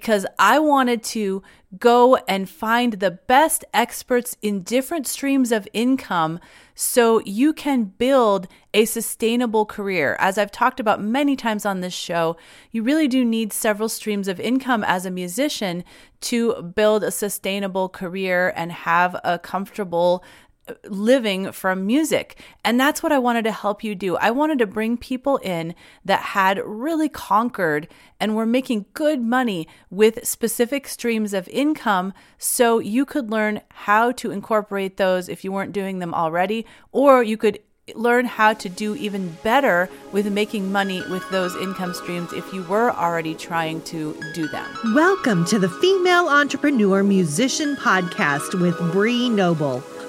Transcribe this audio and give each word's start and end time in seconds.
because 0.00 0.24
I 0.38 0.58
wanted 0.58 1.02
to 1.02 1.42
go 1.78 2.16
and 2.26 2.48
find 2.48 2.94
the 2.94 3.10
best 3.10 3.66
experts 3.74 4.34
in 4.40 4.62
different 4.62 5.06
streams 5.06 5.52
of 5.52 5.68
income 5.74 6.40
so 6.74 7.20
you 7.26 7.52
can 7.52 7.84
build 7.84 8.48
a 8.72 8.86
sustainable 8.86 9.66
career. 9.66 10.16
As 10.18 10.38
I've 10.38 10.50
talked 10.50 10.80
about 10.80 11.02
many 11.02 11.36
times 11.36 11.66
on 11.66 11.80
this 11.80 11.92
show, 11.92 12.38
you 12.70 12.82
really 12.82 13.08
do 13.08 13.26
need 13.26 13.52
several 13.52 13.90
streams 13.90 14.26
of 14.26 14.40
income 14.40 14.84
as 14.84 15.04
a 15.04 15.10
musician 15.10 15.84
to 16.22 16.62
build 16.62 17.04
a 17.04 17.10
sustainable 17.10 17.90
career 17.90 18.54
and 18.56 18.72
have 18.72 19.14
a 19.22 19.38
comfortable 19.38 20.24
living 20.84 21.52
from 21.52 21.86
music. 21.86 22.38
And 22.64 22.78
that's 22.78 23.02
what 23.02 23.12
I 23.12 23.18
wanted 23.18 23.44
to 23.44 23.52
help 23.52 23.82
you 23.82 23.94
do. 23.94 24.16
I 24.16 24.30
wanted 24.30 24.58
to 24.60 24.66
bring 24.66 24.96
people 24.96 25.38
in 25.38 25.74
that 26.04 26.20
had 26.20 26.60
really 26.64 27.08
conquered 27.08 27.88
and 28.18 28.36
were 28.36 28.46
making 28.46 28.86
good 28.94 29.20
money 29.22 29.68
with 29.90 30.26
specific 30.26 30.88
streams 30.88 31.32
of 31.32 31.48
income 31.48 32.12
so 32.38 32.78
you 32.78 33.04
could 33.04 33.30
learn 33.30 33.60
how 33.70 34.12
to 34.12 34.30
incorporate 34.30 34.96
those 34.96 35.28
if 35.28 35.44
you 35.44 35.52
weren't 35.52 35.72
doing 35.72 35.98
them 35.98 36.14
already, 36.14 36.66
or 36.92 37.22
you 37.22 37.36
could 37.36 37.58
learn 37.94 38.24
how 38.24 38.52
to 38.52 38.68
do 38.68 38.94
even 38.96 39.30
better 39.42 39.88
with 40.12 40.30
making 40.30 40.70
money 40.70 41.02
with 41.10 41.28
those 41.30 41.56
income 41.56 41.94
streams 41.94 42.32
if 42.32 42.52
you 42.52 42.62
were 42.64 42.92
already 42.92 43.34
trying 43.34 43.80
to 43.82 44.18
do 44.34 44.46
them. 44.48 44.66
Welcome 44.94 45.44
to 45.46 45.58
the 45.58 45.68
Female 45.68 46.28
Entrepreneur 46.28 47.02
Musician 47.02 47.76
Podcast 47.76 48.60
with 48.60 48.78
Bree 48.92 49.28
Noble. 49.28 49.82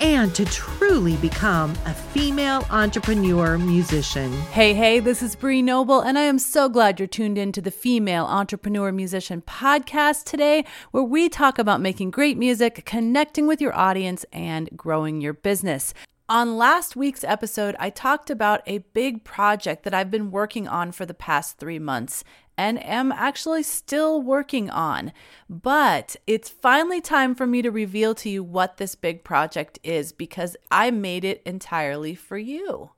and 0.00 0.34
to 0.34 0.44
truly 0.46 1.16
become 1.16 1.70
a 1.84 1.94
female 1.94 2.64
entrepreneur 2.70 3.58
musician. 3.58 4.32
Hey, 4.52 4.74
hey, 4.74 5.00
this 5.00 5.22
is 5.22 5.36
Bree 5.36 5.62
Noble, 5.62 6.00
and 6.00 6.18
I 6.18 6.22
am 6.22 6.38
so 6.38 6.68
glad 6.68 6.98
you're 6.98 7.06
tuned 7.06 7.38
in 7.38 7.52
to 7.52 7.60
the 7.60 7.70
Female 7.70 8.24
Entrepreneur 8.26 8.92
Musician 8.92 9.42
podcast 9.42 10.24
today, 10.24 10.64
where 10.90 11.02
we 11.02 11.28
talk 11.28 11.58
about 11.58 11.80
making 11.80 12.10
great 12.10 12.36
music, 12.36 12.84
connecting 12.84 13.46
with 13.46 13.60
your 13.60 13.74
audience, 13.74 14.24
and 14.32 14.68
growing 14.76 15.20
your 15.20 15.34
business. 15.34 15.94
On 16.28 16.56
last 16.56 16.96
week's 16.96 17.22
episode, 17.22 17.76
I 17.78 17.88
talked 17.88 18.30
about 18.30 18.60
a 18.66 18.78
big 18.78 19.22
project 19.22 19.84
that 19.84 19.94
I've 19.94 20.10
been 20.10 20.32
working 20.32 20.66
on 20.66 20.90
for 20.90 21.06
the 21.06 21.14
past 21.14 21.58
three 21.58 21.78
months 21.78 22.24
and 22.56 22.82
am 22.84 23.12
actually 23.12 23.62
still 23.62 24.20
working 24.20 24.70
on. 24.70 25.12
But 25.48 26.16
it's 26.26 26.48
finally 26.48 27.00
time 27.00 27.34
for 27.34 27.46
me 27.46 27.62
to 27.62 27.70
reveal 27.70 28.14
to 28.16 28.28
you 28.30 28.42
what 28.42 28.76
this 28.76 28.94
big 28.94 29.24
project 29.24 29.78
is 29.82 30.12
because 30.12 30.56
I 30.70 30.90
made 30.90 31.24
it 31.24 31.42
entirely 31.44 32.14
for 32.14 32.38
you. 32.38 32.90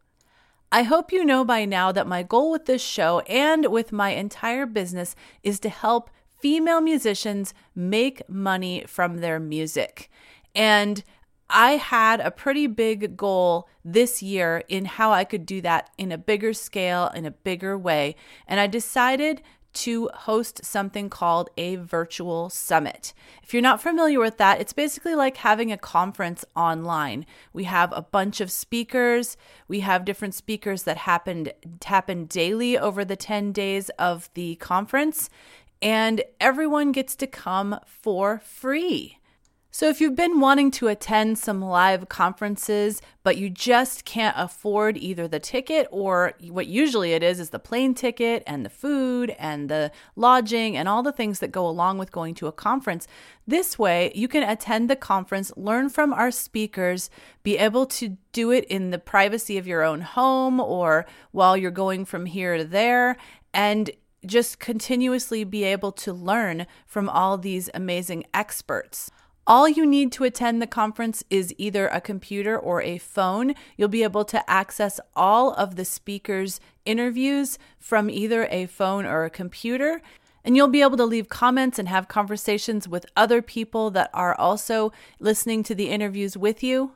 I 0.70 0.82
hope 0.82 1.12
you 1.12 1.24
know 1.24 1.44
by 1.44 1.64
now 1.64 1.92
that 1.92 2.06
my 2.06 2.22
goal 2.22 2.50
with 2.50 2.66
this 2.66 2.82
show 2.82 3.20
and 3.20 3.66
with 3.66 3.90
my 3.90 4.10
entire 4.10 4.66
business 4.66 5.16
is 5.42 5.58
to 5.60 5.70
help 5.70 6.10
female 6.40 6.80
musicians 6.80 7.54
make 7.74 8.28
money 8.28 8.84
from 8.86 9.18
their 9.18 9.40
music. 9.40 10.10
And 10.54 11.02
I 11.50 11.72
had 11.72 12.20
a 12.20 12.30
pretty 12.30 12.66
big 12.66 13.16
goal 13.16 13.68
this 13.84 14.22
year 14.22 14.62
in 14.68 14.84
how 14.84 15.12
I 15.12 15.24
could 15.24 15.46
do 15.46 15.60
that 15.62 15.90
in 15.96 16.12
a 16.12 16.18
bigger 16.18 16.52
scale, 16.52 17.10
in 17.14 17.24
a 17.24 17.30
bigger 17.30 17.78
way. 17.78 18.16
And 18.46 18.60
I 18.60 18.66
decided 18.66 19.42
to 19.74 20.10
host 20.12 20.64
something 20.64 21.08
called 21.08 21.50
a 21.56 21.76
virtual 21.76 22.50
summit. 22.50 23.12
If 23.42 23.52
you're 23.52 23.62
not 23.62 23.82
familiar 23.82 24.18
with 24.18 24.36
that, 24.38 24.60
it's 24.60 24.72
basically 24.72 25.14
like 25.14 25.36
having 25.38 25.70
a 25.70 25.76
conference 25.78 26.44
online. 26.56 27.26
We 27.52 27.64
have 27.64 27.92
a 27.92 28.02
bunch 28.02 28.40
of 28.40 28.50
speakers, 28.50 29.36
we 29.68 29.80
have 29.80 30.04
different 30.04 30.34
speakers 30.34 30.82
that 30.84 30.96
happened 30.96 31.52
happen 31.84 32.24
daily 32.24 32.78
over 32.78 33.04
the 33.04 33.16
10 33.16 33.52
days 33.52 33.88
of 33.90 34.30
the 34.34 34.56
conference, 34.56 35.30
and 35.80 36.22
everyone 36.40 36.92
gets 36.92 37.14
to 37.16 37.26
come 37.26 37.78
for 37.86 38.40
free. 38.40 39.17
So, 39.70 39.90
if 39.90 40.00
you've 40.00 40.16
been 40.16 40.40
wanting 40.40 40.70
to 40.72 40.88
attend 40.88 41.38
some 41.38 41.60
live 41.60 42.08
conferences, 42.08 43.02
but 43.22 43.36
you 43.36 43.50
just 43.50 44.06
can't 44.06 44.34
afford 44.38 44.96
either 44.96 45.28
the 45.28 45.38
ticket 45.38 45.86
or 45.90 46.32
what 46.48 46.68
usually 46.68 47.12
it 47.12 47.22
is, 47.22 47.38
is 47.38 47.50
the 47.50 47.58
plane 47.58 47.92
ticket 47.92 48.42
and 48.46 48.64
the 48.64 48.70
food 48.70 49.36
and 49.38 49.68
the 49.68 49.92
lodging 50.16 50.74
and 50.74 50.88
all 50.88 51.02
the 51.02 51.12
things 51.12 51.40
that 51.40 51.52
go 51.52 51.68
along 51.68 51.98
with 51.98 52.10
going 52.10 52.34
to 52.36 52.46
a 52.46 52.52
conference, 52.52 53.06
this 53.46 53.78
way 53.78 54.10
you 54.14 54.26
can 54.26 54.42
attend 54.42 54.88
the 54.88 54.96
conference, 54.96 55.52
learn 55.54 55.90
from 55.90 56.14
our 56.14 56.30
speakers, 56.30 57.10
be 57.42 57.58
able 57.58 57.84
to 57.84 58.16
do 58.32 58.50
it 58.50 58.64
in 58.64 58.88
the 58.90 58.98
privacy 58.98 59.58
of 59.58 59.66
your 59.66 59.82
own 59.82 60.00
home 60.00 60.60
or 60.60 61.04
while 61.32 61.58
you're 61.58 61.70
going 61.70 62.06
from 62.06 62.24
here 62.24 62.56
to 62.56 62.64
there. 62.64 63.18
And 63.52 63.90
just 64.26 64.58
continuously 64.58 65.44
be 65.44 65.62
able 65.62 65.92
to 65.92 66.12
learn 66.12 66.66
from 66.86 67.08
all 67.08 67.38
these 67.38 67.70
amazing 67.74 68.24
experts. 68.34 69.10
All 69.48 69.66
you 69.66 69.86
need 69.86 70.12
to 70.12 70.24
attend 70.24 70.60
the 70.60 70.66
conference 70.66 71.24
is 71.30 71.54
either 71.56 71.88
a 71.88 72.02
computer 72.02 72.58
or 72.58 72.82
a 72.82 72.98
phone. 72.98 73.54
You'll 73.78 73.88
be 73.88 74.02
able 74.02 74.26
to 74.26 74.48
access 74.48 75.00
all 75.16 75.54
of 75.54 75.76
the 75.76 75.86
speakers' 75.86 76.60
interviews 76.84 77.58
from 77.78 78.10
either 78.10 78.46
a 78.50 78.66
phone 78.66 79.06
or 79.06 79.24
a 79.24 79.30
computer. 79.30 80.02
And 80.44 80.54
you'll 80.54 80.68
be 80.68 80.82
able 80.82 80.98
to 80.98 81.06
leave 81.06 81.30
comments 81.30 81.78
and 81.78 81.88
have 81.88 82.08
conversations 82.08 82.86
with 82.86 83.06
other 83.16 83.40
people 83.40 83.90
that 83.92 84.10
are 84.12 84.34
also 84.34 84.92
listening 85.18 85.62
to 85.62 85.74
the 85.74 85.88
interviews 85.88 86.36
with 86.36 86.62
you. 86.62 86.92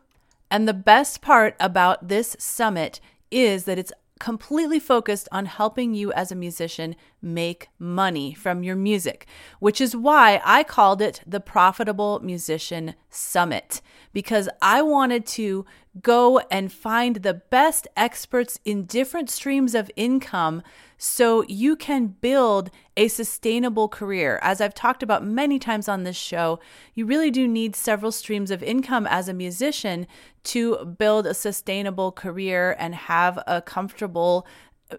And 0.50 0.68
the 0.68 0.74
best 0.74 1.22
part 1.22 1.56
about 1.58 2.08
this 2.08 2.36
summit 2.38 3.00
is 3.30 3.64
that 3.64 3.78
it's 3.78 3.94
completely 4.22 4.78
focused 4.78 5.28
on 5.32 5.46
helping 5.46 5.94
you 5.94 6.12
as 6.12 6.30
a 6.30 6.36
musician 6.36 6.94
make 7.20 7.68
money 7.80 8.32
from 8.32 8.62
your 8.62 8.76
music, 8.76 9.26
which 9.58 9.80
is 9.80 9.96
why 9.96 10.40
I 10.44 10.62
called 10.62 11.02
it 11.02 11.20
the 11.26 11.40
Profitable 11.40 12.20
Musician 12.20 12.94
Summit, 13.10 13.80
because 14.12 14.48
I 14.62 14.80
wanted 14.80 15.26
to 15.38 15.66
go 16.00 16.38
and 16.52 16.72
find 16.72 17.16
the 17.16 17.34
best 17.34 17.88
experts 17.96 18.60
in 18.64 18.84
different 18.84 19.28
streams 19.28 19.74
of 19.74 19.90
income 19.96 20.62
so 21.04 21.44
you 21.48 21.74
can 21.74 22.06
build 22.06 22.70
a 22.96 23.08
sustainable 23.08 23.88
career. 23.88 24.38
As 24.40 24.60
I've 24.60 24.72
talked 24.72 25.02
about 25.02 25.26
many 25.26 25.58
times 25.58 25.88
on 25.88 26.04
this 26.04 26.14
show, 26.14 26.60
you 26.94 27.06
really 27.06 27.32
do 27.32 27.48
need 27.48 27.74
several 27.74 28.12
streams 28.12 28.52
of 28.52 28.62
income 28.62 29.08
as 29.10 29.28
a 29.28 29.34
musician 29.34 30.06
to 30.44 30.84
build 30.84 31.26
a 31.26 31.34
sustainable 31.34 32.12
career 32.12 32.76
and 32.78 32.94
have 32.94 33.42
a 33.48 33.60
comfortable 33.60 34.46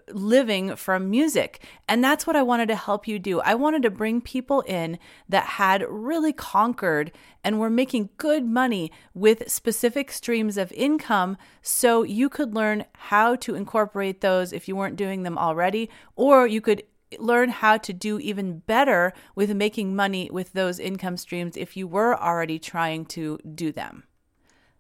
living 0.10 0.76
from 0.76 1.10
music. 1.10 1.64
And 1.88 2.04
that's 2.04 2.26
what 2.28 2.36
I 2.36 2.44
wanted 2.44 2.68
to 2.68 2.76
help 2.76 3.08
you 3.08 3.20
do. 3.20 3.40
I 3.42 3.56
wanted 3.56 3.84
to 3.84 3.90
bring 3.90 4.22
people 4.22 4.62
in 4.62 5.00
that 5.30 5.46
had 5.46 5.86
really 5.90 6.34
conquered 6.34 7.12
and 7.44 7.60
were 7.60 7.70
making 7.70 8.10
good 8.18 8.46
money 8.46 8.92
with 9.14 9.52
specific 9.52 10.12
streams 10.12 10.58
of 10.58 10.72
income 10.72 11.38
so 11.62 12.04
you 12.04 12.30
could 12.30 12.54
learn 12.54 12.86
how 12.94 13.36
to 13.38 13.56
incorporate 13.56 14.22
those 14.22 14.54
if 14.54 14.68
you 14.68 14.76
weren't 14.76 14.96
doing 14.96 15.24
them 15.24 15.38
already, 15.38 15.90
or 16.16 16.48
you 16.48 16.62
could 16.62 16.84
learn 17.20 17.50
how 17.50 17.78
to 17.78 17.94
do 17.94 18.20
even 18.20 18.60
better 18.60 19.14
with 19.36 19.54
making 19.54 19.96
money 19.96 20.30
with 20.32 20.54
those 20.54 20.80
income 20.80 21.18
streams 21.18 21.58
if 21.58 21.78
you 21.78 21.88
were 21.88 22.20
already 22.20 22.58
trying 22.58 23.06
to 23.06 23.38
do 23.54 23.72
them. 23.72 24.04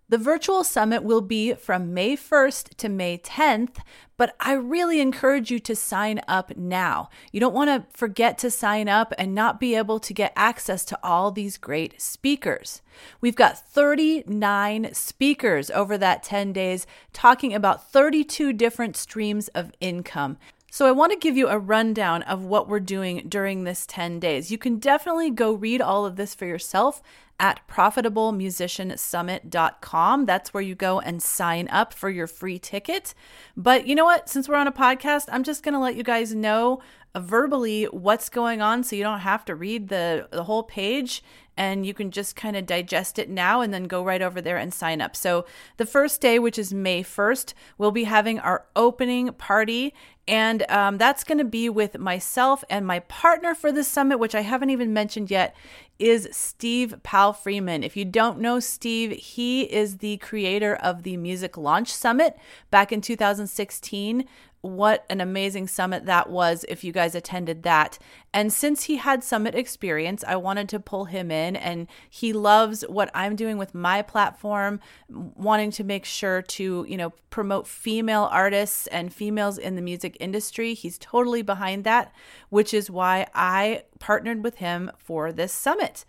The 0.10 0.18
virtual 0.18 0.64
summit 0.64 1.04
will 1.04 1.22
be 1.22 1.54
from 1.54 1.94
May 1.94 2.18
1st 2.18 2.76
to 2.76 2.90
May 2.90 3.18
10th, 3.18 3.78
but 4.18 4.36
I 4.40 4.54
really 4.54 5.00
encourage 5.00 5.50
you 5.50 5.60
to 5.60 5.76
sign 5.76 6.22
up 6.28 6.56
now. 6.58 7.10
You 7.32 7.40
don't 7.40 7.54
want 7.54 7.70
to 7.70 7.98
forget 7.98 8.38
to 8.40 8.52
sign 8.52 8.90
up 8.90 9.14
and 9.18 9.34
not 9.34 9.60
be 9.60 9.76
able 9.76 10.00
to 10.02 10.14
get 10.14 10.34
access 10.36 10.84
to 10.86 11.00
all 11.02 11.32
these 11.32 11.58
great 11.58 12.02
speakers. 12.02 12.82
We've 13.22 13.36
got 13.36 13.58
39 13.58 14.94
speakers 14.94 15.72
over 15.72 15.98
that 15.98 16.22
10 16.22 16.54
days 16.54 16.86
talking 17.14 17.54
about 17.54 17.90
32 17.90 18.54
different 18.54 18.98
streams 18.98 19.48
of 19.50 19.72
income. 19.80 20.38
So, 20.70 20.88
I 20.88 20.92
want 20.92 21.12
to 21.12 21.20
give 21.20 21.38
you 21.38 21.50
a 21.50 21.60
rundown 21.60 22.24
of 22.24 22.46
what 22.46 22.68
we're 22.68 22.80
doing 22.80 23.28
during 23.30 23.64
this 23.64 23.86
10 23.86 24.20
days. 24.20 24.50
You 24.50 24.58
can 24.58 24.80
definitely 24.80 25.30
go 25.30 25.54
read 25.54 25.82
all 25.82 26.04
of 26.04 26.16
this 26.16 26.34
for 26.34 26.48
yourself 26.48 27.04
at 27.40 27.68
profitablemusiciansummit.com. 27.68 30.26
That's 30.26 30.54
where 30.54 30.64
you 30.64 30.76
go 30.76 31.00
and 31.00 31.22
sign 31.22 31.68
up 31.70 31.94
for 31.94 32.10
your 32.10 32.28
free 32.28 32.60
ticket. 32.60 33.14
But 33.58 33.88
you 33.88 33.96
know 33.96 34.06
what? 34.06 34.30
Since 34.30 34.48
we're 34.48 34.56
on 34.56 34.68
a 34.68 34.72
podcast, 34.72 35.28
I'm 35.32 35.44
just 35.44 35.64
going 35.64 35.74
to 35.74 35.80
let 35.80 35.96
you 35.96 36.04
guys 36.04 36.36
know 36.36 36.82
uh, 37.16 37.20
verbally 37.20 37.86
what's 37.86 38.30
going 38.30 38.62
on 38.62 38.84
so 38.84 38.96
you 38.96 39.04
don't 39.04 39.20
have 39.20 39.46
to 39.46 39.56
read 39.56 39.90
the, 39.90 40.28
the 40.32 40.44
whole 40.44 40.64
page 40.64 41.24
and 41.56 41.86
you 41.86 41.94
can 41.94 42.12
just 42.12 42.36
kind 42.36 42.56
of 42.56 42.66
digest 42.66 43.20
it 43.20 43.30
now 43.30 43.62
and 43.62 43.74
then 43.74 43.84
go 43.84 44.04
right 44.04 44.22
over 44.22 44.42
there 44.42 44.58
and 44.58 44.74
sign 44.74 45.02
up. 45.02 45.16
So, 45.16 45.46
the 45.78 45.86
first 45.86 46.22
day, 46.22 46.40
which 46.40 46.58
is 46.58 46.74
May 46.74 47.04
1st, 47.04 47.54
we'll 47.78 47.92
be 47.92 48.06
having 48.06 48.40
our 48.40 48.66
opening 48.76 49.32
party. 49.34 49.94
And 50.28 50.70
um, 50.72 50.98
that's 50.98 51.24
going 51.26 51.40
to 51.40 51.44
be 51.44 51.70
with 51.70 51.98
myself 51.98 52.64
and 52.70 52.88
my 52.88 53.00
partner 53.00 53.54
for 53.54 53.72
the 53.72 53.84
summit, 53.84 54.20
which 54.20 54.36
I 54.36 54.42
haven't 54.42 54.70
even 54.70 54.94
mentioned 54.94 55.30
yet, 55.30 55.54
is 56.00 56.30
Steve 56.32 56.96
Powell 57.04 57.34
Palfreeman. 57.34 57.84
If 57.84 57.98
you 57.98 58.06
don't 58.06 58.40
know 58.40 58.60
Steve, 58.60 59.12
he 59.12 59.64
is 59.64 59.98
the 59.98 60.18
creator 60.18 60.76
of 60.76 61.04
the 61.04 61.18
Music 61.18 61.58
Launch 61.58 61.90
Summit 61.90 62.38
back 62.72 62.92
in 62.92 63.02
2016 63.02 64.26
what 64.64 65.06
an 65.10 65.20
amazing 65.20 65.68
summit 65.68 66.06
that 66.06 66.30
was 66.30 66.64
if 66.70 66.86
you 66.86 66.94
guys 66.94 67.16
attended 67.16 67.64
that. 67.64 68.00
And 68.34 68.52
since 68.52 68.84
he 68.84 68.96
had 68.96 69.22
summit 69.22 69.56
experience, 69.56 70.24
I 70.26 70.38
wanted 70.38 70.70
to 70.70 70.80
pull 70.80 71.06
him 71.06 71.32
in 71.32 71.58
and 71.58 71.88
he 72.10 72.32
loves 72.32 72.84
what 72.88 73.12
I'm 73.14 73.36
doing 73.36 73.58
with 73.58 73.76
my 73.76 74.02
platform, 74.02 74.80
wanting 75.10 75.70
to 75.72 75.84
make 75.84 76.06
sure 76.06 76.42
to, 76.42 76.86
you 76.88 76.96
know, 76.96 77.12
promote 77.30 77.68
female 77.68 78.30
artists 78.32 78.88
and 78.88 79.14
females 79.14 79.58
in 79.58 79.76
the 79.76 79.82
music 79.82 80.16
industry. 80.22 80.74
He's 80.74 80.98
totally 80.98 81.42
behind 81.42 81.84
that, 81.84 82.14
which 82.48 82.74
is 82.74 82.90
why 82.90 83.28
I 83.36 83.84
partnered 84.00 84.46
with 84.46 84.56
him 84.56 84.92
for 84.98 85.34
this 85.34 85.52
summit. 85.52 86.06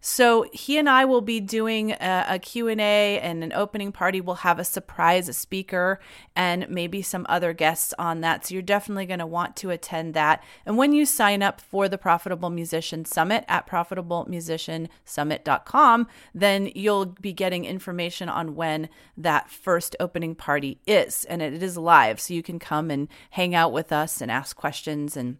So 0.00 0.46
he 0.52 0.78
and 0.78 0.88
I 0.88 1.04
will 1.04 1.20
be 1.20 1.40
doing 1.40 1.92
a, 1.92 2.24
a 2.28 2.38
Q&A 2.38 3.20
and 3.20 3.42
an 3.42 3.52
opening 3.52 3.90
party. 3.92 4.20
We'll 4.20 4.36
have 4.36 4.58
a 4.58 4.64
surprise 4.64 5.34
speaker 5.36 6.00
and 6.34 6.68
maybe 6.68 7.02
some 7.02 7.26
other 7.28 7.52
guests 7.52 7.92
on 7.98 8.20
that. 8.20 8.46
So 8.46 8.54
you're 8.54 8.62
definitely 8.62 9.06
going 9.06 9.18
to 9.18 9.26
want 9.26 9.56
to 9.56 9.70
attend 9.70 10.14
that. 10.14 10.42
And 10.64 10.78
when 10.78 10.92
you 10.92 11.04
sign 11.06 11.42
up 11.42 11.60
for 11.60 11.88
the 11.88 11.98
Profitable 11.98 12.50
Musician 12.50 13.04
Summit 13.04 13.44
at 13.48 13.66
profitablemusiciansummit.com, 13.66 16.06
then 16.34 16.70
you'll 16.74 17.06
be 17.06 17.32
getting 17.32 17.64
information 17.64 18.28
on 18.28 18.54
when 18.54 18.88
that 19.16 19.50
first 19.50 19.96
opening 19.98 20.34
party 20.34 20.78
is. 20.86 21.24
And 21.24 21.40
it 21.42 21.62
is 21.62 21.76
live, 21.76 22.20
so 22.20 22.34
you 22.34 22.42
can 22.42 22.58
come 22.58 22.90
and 22.90 23.08
hang 23.30 23.54
out 23.54 23.72
with 23.72 23.92
us 23.92 24.20
and 24.20 24.30
ask 24.30 24.56
questions 24.56 25.16
and 25.16 25.38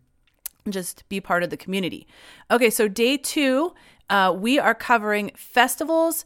just 0.70 1.08
be 1.08 1.20
part 1.20 1.42
of 1.42 1.50
the 1.50 1.56
community. 1.56 2.06
Okay, 2.50 2.70
so 2.70 2.88
day 2.88 3.16
two 3.16 3.72
uh, 4.08 4.34
we 4.36 4.58
are 4.58 4.74
covering 4.74 5.32
festivals, 5.36 6.24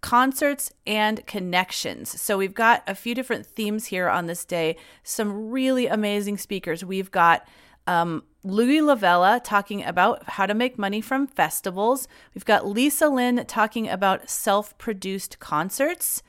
concerts, 0.00 0.72
and 0.86 1.26
connections. 1.26 2.20
So 2.20 2.38
we've 2.38 2.54
got 2.54 2.82
a 2.86 2.94
few 2.94 3.14
different 3.14 3.46
themes 3.46 3.86
here 3.86 4.08
on 4.08 4.26
this 4.26 4.44
day. 4.44 4.76
Some 5.02 5.50
really 5.50 5.86
amazing 5.86 6.38
speakers. 6.38 6.84
We've 6.84 7.10
got 7.10 7.46
um, 7.86 8.24
Louis 8.42 8.80
Lavella 8.80 9.42
talking 9.42 9.84
about 9.84 10.28
how 10.30 10.46
to 10.46 10.54
make 10.54 10.78
money 10.78 11.00
from 11.00 11.26
festivals. 11.26 12.06
We've 12.34 12.44
got 12.44 12.66
Lisa 12.66 13.08
Lynn 13.08 13.44
talking 13.46 13.88
about 13.88 14.28
self 14.28 14.76
produced 14.78 15.38
concerts. 15.38 16.22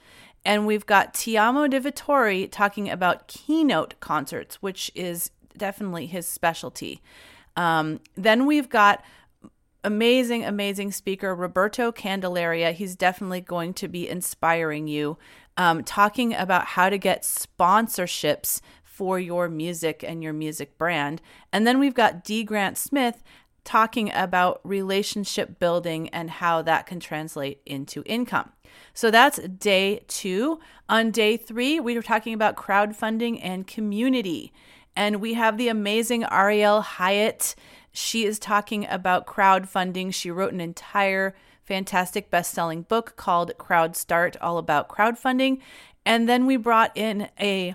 And 0.45 0.65
we've 0.65 0.85
got 0.85 1.13
Tiamo 1.13 1.69
De 1.69 1.79
Vittori 1.81 2.49
talking 2.49 2.89
about 2.89 3.27
keynote 3.27 3.95
concerts, 3.99 4.61
which 4.61 4.89
is 4.95 5.29
definitely 5.57 6.05
his 6.05 6.25
specialty. 6.25 7.01
Um, 7.57 7.99
then 8.15 8.45
we've 8.45 8.69
got 8.69 9.03
amazing, 9.83 10.44
amazing 10.44 10.91
speaker, 10.91 11.33
Roberto 11.35 11.91
Candelaria. 11.91 12.71
He's 12.71 12.95
definitely 12.95 13.41
going 13.41 13.74
to 13.75 13.88
be 13.88 14.07
inspiring 14.07 14.88
you, 14.88 15.18
um, 15.56 15.83
talking 15.83 16.33
about 16.33 16.65
how 16.65 16.89
to 16.89 16.97
get 16.97 17.24
sponsorships 17.24 18.62
for 18.83 19.19
your 19.19 19.47
music 19.47 20.03
and 20.06 20.24
your 20.24 20.33
music 20.33 20.77
brand. 20.77 21.21
And 21.53 21.68
then 21.68 21.79
we've 21.79 21.94
got 21.94 22.24
D. 22.24 22.44
Grant 22.44 22.77
Smith 22.77 23.24
talking 23.63 24.12
about 24.13 24.62
relationship 24.63 25.59
building 25.59 26.09
and 26.09 26.30
how 26.30 26.62
that 26.62 26.85
can 26.85 27.00
translate 27.00 27.62
into 27.65 28.01
income. 28.06 28.51
So 28.94 29.12
that's 29.12 29.39
day 29.39 30.01
two. 30.07 30.59
On 30.89 31.12
day 31.12 31.38
three, 31.38 31.80
we 31.80 31.95
were 31.95 32.01
talking 32.01 32.33
about 32.33 32.56
crowdfunding 32.56 33.39
and 33.44 33.68
community. 33.68 34.53
And 34.95 35.18
we 35.18 35.35
have 35.35 35.57
the 35.57 35.68
amazing 35.68 36.23
Ariel 36.31 36.81
Hyatt 36.81 37.56
she 37.97 38.25
is 38.25 38.38
talking 38.38 38.85
about 38.88 39.25
crowdfunding. 39.25 40.13
She 40.13 40.29
wrote 40.29 40.53
an 40.53 40.61
entire 40.61 41.35
fantastic 41.63 42.29
best 42.29 42.53
selling 42.53 42.83
book 42.83 43.15
called 43.15 43.57
Crowd 43.57 43.95
Start, 43.95 44.38
all 44.39 44.59
about 44.59 44.88
crowdfunding. 44.88 45.61
And 46.05 46.29
then 46.29 46.45
we 46.45 46.57
brought 46.57 46.95
in 46.95 47.29
a 47.39 47.73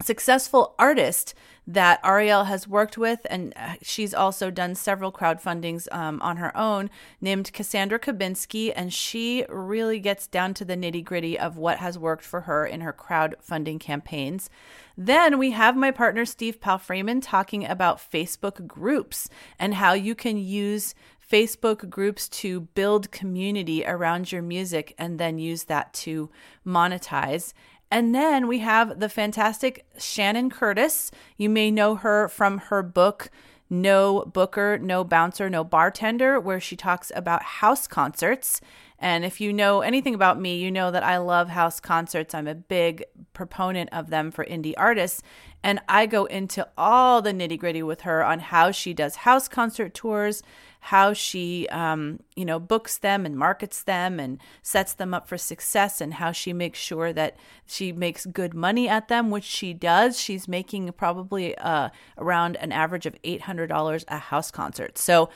successful 0.00 0.76
artist 0.78 1.34
that 1.72 2.00
Ariel 2.04 2.44
has 2.44 2.66
worked 2.66 2.98
with, 2.98 3.20
and 3.30 3.52
uh, 3.54 3.74
she's 3.80 4.12
also 4.12 4.50
done 4.50 4.74
several 4.74 5.12
crowdfundings 5.12 5.86
um, 5.92 6.20
on 6.20 6.38
her 6.38 6.56
own, 6.56 6.90
named 7.20 7.52
Cassandra 7.52 7.98
Kubinski, 7.98 8.72
and 8.74 8.92
she 8.92 9.44
really 9.48 10.00
gets 10.00 10.26
down 10.26 10.52
to 10.54 10.64
the 10.64 10.76
nitty 10.76 11.04
gritty 11.04 11.38
of 11.38 11.56
what 11.56 11.78
has 11.78 11.96
worked 11.96 12.24
for 12.24 12.42
her 12.42 12.66
in 12.66 12.80
her 12.80 12.92
crowdfunding 12.92 13.78
campaigns. 13.78 14.50
Then 14.96 15.38
we 15.38 15.52
have 15.52 15.76
my 15.76 15.92
partner 15.92 16.24
Steve 16.24 16.60
Palfreeman 16.60 17.20
talking 17.22 17.64
about 17.64 17.98
Facebook 17.98 18.66
groups 18.66 19.28
and 19.58 19.74
how 19.74 19.92
you 19.92 20.16
can 20.16 20.38
use 20.38 20.94
Facebook 21.30 21.88
groups 21.88 22.28
to 22.28 22.62
build 22.74 23.12
community 23.12 23.84
around 23.86 24.32
your 24.32 24.42
music 24.42 24.94
and 24.98 25.20
then 25.20 25.38
use 25.38 25.64
that 25.64 25.92
to 25.94 26.30
monetize. 26.66 27.52
And 27.90 28.14
then 28.14 28.46
we 28.46 28.60
have 28.60 29.00
the 29.00 29.08
fantastic 29.08 29.84
Shannon 29.98 30.50
Curtis. 30.50 31.10
You 31.36 31.48
may 31.48 31.70
know 31.70 31.96
her 31.96 32.28
from 32.28 32.58
her 32.58 32.82
book, 32.82 33.30
No 33.68 34.24
Booker, 34.32 34.78
No 34.78 35.02
Bouncer, 35.02 35.50
No 35.50 35.64
Bartender, 35.64 36.38
where 36.38 36.60
she 36.60 36.76
talks 36.76 37.10
about 37.14 37.42
house 37.42 37.88
concerts. 37.88 38.60
And 39.00 39.24
if 39.24 39.40
you 39.40 39.52
know 39.52 39.80
anything 39.80 40.14
about 40.14 40.38
me, 40.38 40.58
you 40.58 40.70
know 40.70 40.90
that 40.90 41.02
I 41.02 41.16
love 41.18 41.48
house 41.48 41.80
concerts. 41.80 42.34
I'm 42.34 42.46
a 42.46 42.54
big 42.54 43.04
proponent 43.32 43.88
of 43.92 44.10
them 44.10 44.30
for 44.30 44.44
indie 44.44 44.74
artists. 44.76 45.22
And 45.62 45.80
I 45.88 46.06
go 46.06 46.26
into 46.26 46.68
all 46.76 47.22
the 47.22 47.32
nitty 47.32 47.58
gritty 47.58 47.82
with 47.82 48.02
her 48.02 48.22
on 48.22 48.38
how 48.40 48.70
she 48.70 48.92
does 48.94 49.16
house 49.16 49.48
concert 49.48 49.94
tours 49.94 50.42
how 50.80 51.12
she, 51.12 51.68
um, 51.68 52.20
you 52.34 52.44
know, 52.44 52.58
books 52.58 52.98
them 52.98 53.26
and 53.26 53.36
markets 53.36 53.82
them 53.82 54.18
and 54.18 54.40
sets 54.62 54.94
them 54.94 55.12
up 55.12 55.28
for 55.28 55.36
success, 55.36 56.00
and 56.00 56.14
how 56.14 56.32
she 56.32 56.52
makes 56.52 56.78
sure 56.78 57.12
that 57.12 57.36
she 57.66 57.92
makes 57.92 58.24
good 58.26 58.54
money 58.54 58.88
at 58.88 59.08
them, 59.08 59.30
which 59.30 59.44
she 59.44 59.74
does. 59.74 60.18
She's 60.18 60.48
making 60.48 60.90
probably 60.92 61.56
uh, 61.58 61.90
around 62.16 62.56
an 62.56 62.72
average 62.72 63.06
of 63.06 63.20
$800 63.22 64.04
a 64.08 64.18
house 64.18 64.50
concert. 64.50 64.96
So 64.96 65.28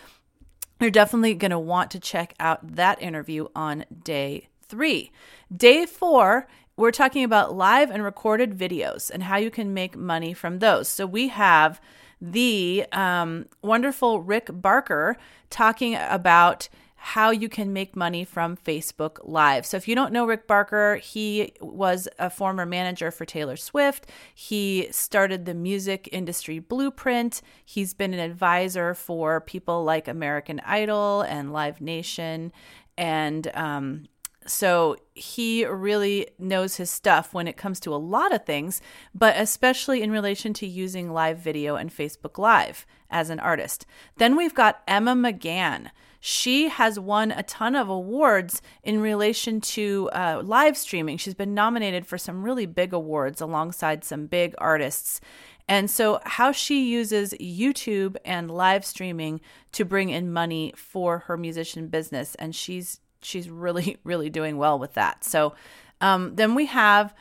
you're 0.80 0.90
definitely 0.90 1.34
going 1.34 1.50
to 1.50 1.58
want 1.58 1.90
to 1.92 2.00
check 2.00 2.34
out 2.40 2.76
that 2.76 3.00
interview 3.00 3.46
on 3.54 3.84
day 4.02 4.48
three. 4.62 5.12
Day 5.54 5.86
four 5.86 6.46
we're 6.76 6.90
talking 6.90 7.22
about 7.22 7.54
live 7.54 7.90
and 7.90 8.02
recorded 8.02 8.58
videos 8.58 9.10
and 9.10 9.22
how 9.22 9.36
you 9.36 9.50
can 9.50 9.72
make 9.72 9.96
money 9.96 10.34
from 10.34 10.58
those. 10.58 10.88
So 10.88 11.06
we 11.06 11.28
have 11.28 11.80
the 12.20 12.84
um, 12.90 13.46
wonderful 13.62 14.22
Rick 14.22 14.48
Barker 14.50 15.16
talking 15.50 15.94
about 15.94 16.68
how 17.06 17.30
you 17.30 17.50
can 17.50 17.70
make 17.70 17.94
money 17.94 18.24
from 18.24 18.56
Facebook 18.56 19.18
Live. 19.24 19.66
So, 19.66 19.76
if 19.76 19.86
you 19.86 19.94
don't 19.94 20.10
know 20.10 20.24
Rick 20.24 20.46
Barker, 20.46 20.96
he 20.96 21.52
was 21.60 22.08
a 22.18 22.30
former 22.30 22.64
manager 22.64 23.10
for 23.10 23.26
Taylor 23.26 23.56
Swift. 23.56 24.06
He 24.34 24.88
started 24.90 25.44
the 25.44 25.52
music 25.52 26.08
industry 26.12 26.60
blueprint. 26.60 27.42
He's 27.62 27.92
been 27.92 28.14
an 28.14 28.20
advisor 28.20 28.94
for 28.94 29.42
people 29.42 29.84
like 29.84 30.08
American 30.08 30.60
Idol 30.60 31.20
and 31.20 31.52
Live 31.52 31.82
Nation. 31.82 32.52
And 32.96 33.54
um, 33.54 34.06
so 34.46 34.96
he 35.14 35.66
really 35.66 36.28
knows 36.38 36.76
his 36.76 36.90
stuff 36.90 37.34
when 37.34 37.46
it 37.46 37.58
comes 37.58 37.80
to 37.80 37.94
a 37.94 37.96
lot 37.96 38.32
of 38.32 38.46
things, 38.46 38.80
but 39.14 39.34
especially 39.36 40.02
in 40.02 40.10
relation 40.10 40.54
to 40.54 40.66
using 40.66 41.12
live 41.12 41.36
video 41.36 41.76
and 41.76 41.94
Facebook 41.94 42.38
Live 42.38 42.86
as 43.10 43.28
an 43.28 43.40
artist. 43.40 43.84
Then 44.16 44.36
we've 44.36 44.54
got 44.54 44.82
Emma 44.88 45.14
McGann. 45.14 45.90
She 46.26 46.70
has 46.70 46.98
won 46.98 47.32
a 47.32 47.42
ton 47.42 47.76
of 47.76 47.90
awards 47.90 48.62
in 48.82 48.98
relation 48.98 49.60
to 49.60 50.08
uh, 50.14 50.40
live 50.42 50.74
streaming. 50.74 51.18
She's 51.18 51.34
been 51.34 51.52
nominated 51.52 52.06
for 52.06 52.16
some 52.16 52.42
really 52.42 52.64
big 52.64 52.94
awards 52.94 53.42
alongside 53.42 54.04
some 54.04 54.24
big 54.24 54.54
artists. 54.56 55.20
And 55.68 55.90
so, 55.90 56.20
how 56.24 56.50
she 56.50 56.88
uses 56.88 57.34
YouTube 57.34 58.16
and 58.24 58.50
live 58.50 58.86
streaming 58.86 59.42
to 59.72 59.84
bring 59.84 60.08
in 60.08 60.32
money 60.32 60.72
for 60.74 61.18
her 61.26 61.36
musician 61.36 61.88
business. 61.88 62.34
And 62.36 62.54
she's 62.54 63.00
she's 63.20 63.50
really 63.50 63.98
really 64.04 64.30
doing 64.30 64.56
well 64.56 64.78
with 64.78 64.94
that. 64.94 65.24
So 65.24 65.54
um, 66.00 66.36
then 66.36 66.54
we 66.54 66.64
have 66.64 67.14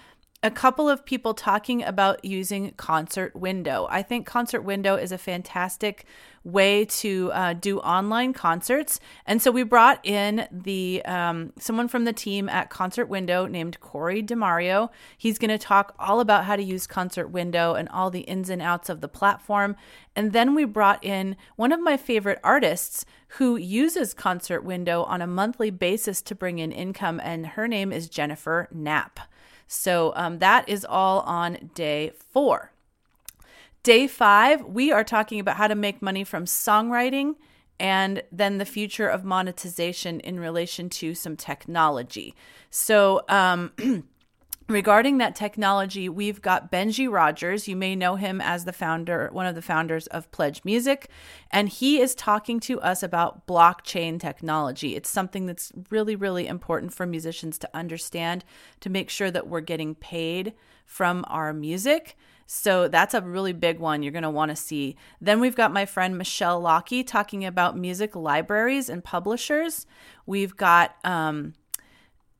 a 0.44 0.52
couple 0.52 0.90
of 0.90 1.06
people 1.06 1.34
talking 1.34 1.82
about 1.82 2.26
using 2.26 2.72
Concert 2.72 3.34
Window. 3.34 3.88
I 3.90 4.04
think 4.04 4.28
Concert 4.28 4.62
Window 4.62 4.96
is 4.96 5.14
a 5.14 5.18
fantastic 5.18 6.06
way 6.44 6.84
to 6.84 7.32
uh, 7.32 7.54
do 7.54 7.80
online 7.80 8.34
concerts, 8.34 9.00
and 9.26 9.42
so 9.42 9.50
we 9.50 9.64
brought 9.64 10.06
in 10.06 10.46
the 10.52 11.02
um, 11.06 11.54
someone 11.58 11.88
from 11.88 12.04
the 12.04 12.12
team 12.12 12.50
at 12.50 12.70
Concert 12.70 13.06
Window 13.06 13.48
named 13.48 13.80
Corey 13.80 14.22
Demario. 14.22 14.90
He's 15.18 15.40
going 15.40 15.50
to 15.50 15.58
talk 15.58 15.96
all 15.98 16.20
about 16.20 16.44
how 16.44 16.58
to 16.58 16.64
use 16.64 16.86
Concert 16.88 17.30
Window 17.30 17.76
and 17.76 17.88
all 17.88 18.12
the 18.12 18.22
ins 18.22 18.50
and 18.50 18.62
outs 18.62 18.90
of 18.90 19.00
the 19.00 19.08
platform. 19.08 19.78
And 20.14 20.34
then 20.34 20.54
we 20.54 20.66
brought 20.66 21.02
in 21.02 21.38
one 21.56 21.72
of 21.72 21.80
my 21.80 21.96
favorite 21.96 22.42
artists 22.44 23.06
who 23.38 23.56
uses 23.56 24.14
Concert 24.14 24.66
Window 24.66 25.04
on 25.04 25.22
a 25.22 25.28
monthly 25.28 25.70
basis 25.70 26.22
to 26.24 26.36
bring 26.36 26.60
in 26.60 26.74
income, 26.74 27.22
and 27.24 27.48
her 27.48 27.70
name 27.70 27.94
is 27.94 28.10
Jennifer 28.10 28.68
Knapp. 28.74 29.22
So 29.68 30.14
um, 30.16 30.40
that 30.40 30.68
is 30.68 30.86
all 30.86 31.22
on 31.22 31.72
day 31.74 32.12
four. 32.32 32.72
Day 33.84 34.08
five, 34.08 34.64
we 34.64 34.92
are 34.92 35.04
talking 35.04 35.40
about 35.40 35.58
how 35.58 35.68
to 35.68 35.76
make 35.76 36.02
money 36.02 36.24
from 36.24 36.46
songwriting 36.46 37.36
and 37.80 38.24
then 38.32 38.60
the 38.60 38.66
future 38.66 39.08
of 39.08 39.26
monetization 39.26 40.20
in 40.22 40.40
relation 40.40 40.90
to 40.90 41.14
some 41.14 41.36
technology. 41.36 42.34
So, 42.70 43.24
um, 43.28 43.72
Regarding 44.70 45.18
that 45.18 45.36
technology, 45.36 46.08
we've 46.08 46.42
got 46.42 46.72
Benji 46.72 47.12
Rogers. 47.12 47.68
You 47.68 47.76
may 47.76 47.98
know 47.98 48.16
him 48.16 48.40
as 48.40 48.64
the 48.64 48.72
founder, 48.72 49.28
one 49.34 49.46
of 49.46 49.56
the 49.56 49.62
founders 49.62 50.08
of 50.08 50.32
Pledge 50.32 50.62
Music, 50.64 51.10
and 51.52 51.68
he 51.68 52.00
is 52.00 52.16
talking 52.16 52.62
to 52.62 52.80
us 52.80 53.04
about 53.04 53.46
blockchain 53.46 54.22
technology. 54.22 54.96
It's 54.96 55.10
something 55.10 55.48
that's 55.48 55.74
really, 55.90 56.16
really 56.16 56.48
important 56.48 56.94
for 56.94 57.06
musicians 57.06 57.58
to 57.60 57.70
understand 57.74 58.46
to 58.80 58.90
make 58.90 59.10
sure 59.10 59.30
that 59.32 59.48
we're 59.48 59.60
getting 59.62 59.96
paid 59.96 60.54
from 60.86 61.26
our 61.28 61.52
music. 61.52 62.16
So 62.46 62.88
that's 62.88 63.14
a 63.14 63.22
really 63.22 63.54
big 63.54 63.80
one 63.80 64.02
you're 64.02 64.12
going 64.14 64.24
to 64.24 64.30
want 64.30 64.52
to 64.52 64.56
see. 64.56 64.96
Then 65.20 65.42
we've 65.42 65.56
got 65.56 65.74
my 65.74 65.86
friend 65.86 66.18
Michelle 66.18 66.60
Lockie 66.60 67.04
talking 67.04 67.44
about 67.44 67.78
music 67.78 68.16
libraries 68.16 68.88
and 68.88 69.04
publishers. 69.04 69.86
We've 70.26 70.56
got 70.56 70.96
um, 71.04 71.54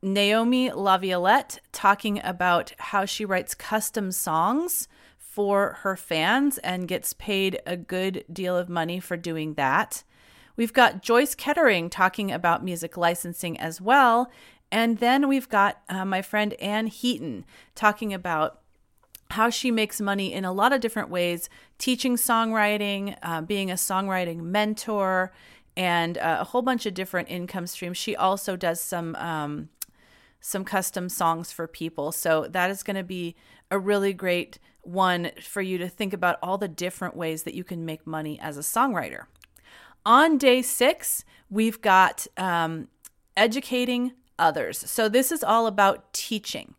Naomi 0.04 0.70
Laviolette 0.70 1.60
talking 1.72 2.20
about 2.22 2.74
how 2.78 3.06
she 3.06 3.24
writes 3.24 3.54
custom 3.54 4.12
songs 4.12 4.86
for 5.16 5.78
her 5.80 5.96
fans 5.96 6.58
and 6.58 6.86
gets 6.86 7.14
paid 7.14 7.58
a 7.66 7.74
good 7.74 8.22
deal 8.30 8.54
of 8.54 8.68
money 8.68 9.00
for 9.00 9.16
doing 9.16 9.54
that. 9.54 10.04
We've 10.56 10.74
got 10.74 11.02
Joyce 11.02 11.34
Kettering 11.34 11.88
talking 11.88 12.30
about 12.30 12.62
music 12.62 12.98
licensing 12.98 13.58
as 13.58 13.80
well. 13.80 14.30
And 14.70 14.98
then 14.98 15.26
we've 15.26 15.48
got 15.48 15.80
uh, 15.88 16.04
my 16.04 16.20
friend 16.20 16.52
Anne 16.60 16.88
Heaton 16.88 17.46
talking 17.74 18.12
about 18.12 18.60
how 19.30 19.48
she 19.48 19.70
makes 19.70 20.02
money 20.02 20.34
in 20.34 20.44
a 20.44 20.52
lot 20.52 20.74
of 20.74 20.82
different 20.82 21.08
ways 21.08 21.48
teaching 21.78 22.16
songwriting, 22.16 23.16
uh, 23.22 23.40
being 23.40 23.70
a 23.70 23.74
songwriting 23.74 24.42
mentor, 24.42 25.32
and 25.76 26.18
uh, 26.18 26.38
a 26.40 26.44
whole 26.44 26.62
bunch 26.62 26.86
of 26.86 26.94
different 26.94 27.30
income 27.30 27.66
streams. 27.66 27.96
She 27.96 28.14
also 28.14 28.54
does 28.54 28.80
some 28.80 29.16
um, 29.16 29.70
some 30.46 30.62
custom 30.62 31.08
songs 31.08 31.50
for 31.50 31.66
people. 31.66 32.12
So 32.12 32.46
that 32.50 32.70
is 32.70 32.82
going 32.82 32.96
to 32.96 33.02
be 33.02 33.34
a 33.70 33.78
really 33.78 34.12
great 34.12 34.58
one 34.82 35.30
for 35.40 35.62
you 35.62 35.78
to 35.78 35.88
think 35.88 36.12
about 36.12 36.38
all 36.42 36.58
the 36.58 36.68
different 36.68 37.16
ways 37.16 37.44
that 37.44 37.54
you 37.54 37.64
can 37.64 37.86
make 37.86 38.06
money 38.06 38.38
as 38.40 38.58
a 38.58 38.60
songwriter. 38.60 39.24
On 40.04 40.36
day 40.36 40.60
six, 40.60 41.24
we've 41.48 41.80
got 41.80 42.26
um, 42.36 42.88
educating 43.34 44.12
others. 44.38 44.78
So 44.78 45.08
this 45.08 45.32
is 45.32 45.42
all 45.42 45.66
about 45.66 46.12
teaching, 46.12 46.74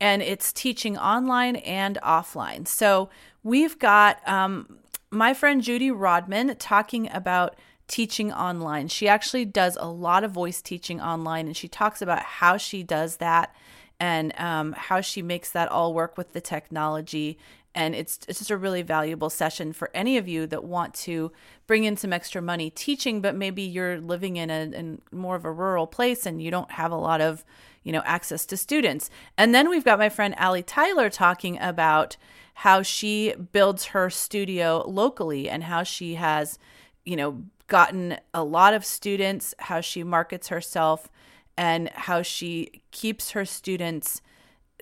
and 0.00 0.22
it's 0.22 0.52
teaching 0.52 0.96
online 0.96 1.56
and 1.56 1.98
offline. 2.04 2.68
So 2.68 3.10
we've 3.42 3.76
got 3.80 4.26
um, 4.28 4.78
my 5.10 5.34
friend 5.34 5.60
Judy 5.60 5.90
Rodman 5.90 6.54
talking 6.58 7.10
about 7.10 7.56
teaching 7.90 8.32
online. 8.32 8.86
She 8.86 9.08
actually 9.08 9.44
does 9.44 9.76
a 9.80 9.88
lot 9.88 10.22
of 10.22 10.30
voice 10.30 10.62
teaching 10.62 11.00
online, 11.00 11.46
and 11.46 11.56
she 11.56 11.66
talks 11.66 12.00
about 12.00 12.22
how 12.22 12.56
she 12.56 12.84
does 12.84 13.16
that 13.16 13.54
and 13.98 14.32
um, 14.38 14.72
how 14.72 15.00
she 15.00 15.20
makes 15.20 15.50
that 15.50 15.68
all 15.68 15.92
work 15.92 16.16
with 16.16 16.32
the 16.32 16.40
technology. 16.40 17.36
And 17.74 17.94
it's, 17.96 18.20
it's 18.28 18.38
just 18.38 18.50
a 18.50 18.56
really 18.56 18.82
valuable 18.82 19.28
session 19.28 19.72
for 19.72 19.90
any 19.92 20.16
of 20.16 20.28
you 20.28 20.46
that 20.46 20.62
want 20.62 20.94
to 20.94 21.32
bring 21.66 21.82
in 21.82 21.96
some 21.96 22.12
extra 22.12 22.40
money 22.40 22.70
teaching, 22.70 23.20
but 23.20 23.34
maybe 23.34 23.62
you're 23.62 24.00
living 24.00 24.36
in 24.36 24.50
a 24.50 24.70
in 24.76 25.02
more 25.10 25.36
of 25.36 25.44
a 25.44 25.52
rural 25.52 25.86
place 25.86 26.26
and 26.26 26.42
you 26.42 26.50
don't 26.50 26.72
have 26.72 26.90
a 26.90 26.96
lot 26.96 27.20
of 27.20 27.44
you 27.82 27.92
know 27.92 28.02
access 28.04 28.46
to 28.46 28.56
students. 28.56 29.10
And 29.36 29.54
then 29.54 29.68
we've 29.68 29.84
got 29.84 29.98
my 29.98 30.08
friend 30.08 30.34
Allie 30.36 30.64
Tyler 30.64 31.10
talking 31.10 31.58
about 31.60 32.16
how 32.54 32.82
she 32.82 33.34
builds 33.52 33.86
her 33.86 34.10
studio 34.10 34.84
locally 34.88 35.48
and 35.48 35.64
how 35.64 35.84
she 35.84 36.14
has 36.14 36.58
you 37.04 37.14
know 37.14 37.44
gotten 37.70 38.18
a 38.34 38.44
lot 38.44 38.74
of 38.74 38.84
students, 38.84 39.54
how 39.58 39.80
she 39.80 40.02
markets 40.02 40.48
herself, 40.48 41.08
and 41.56 41.88
how 41.90 42.20
she 42.20 42.82
keeps 42.90 43.30
her 43.30 43.46
students 43.46 44.20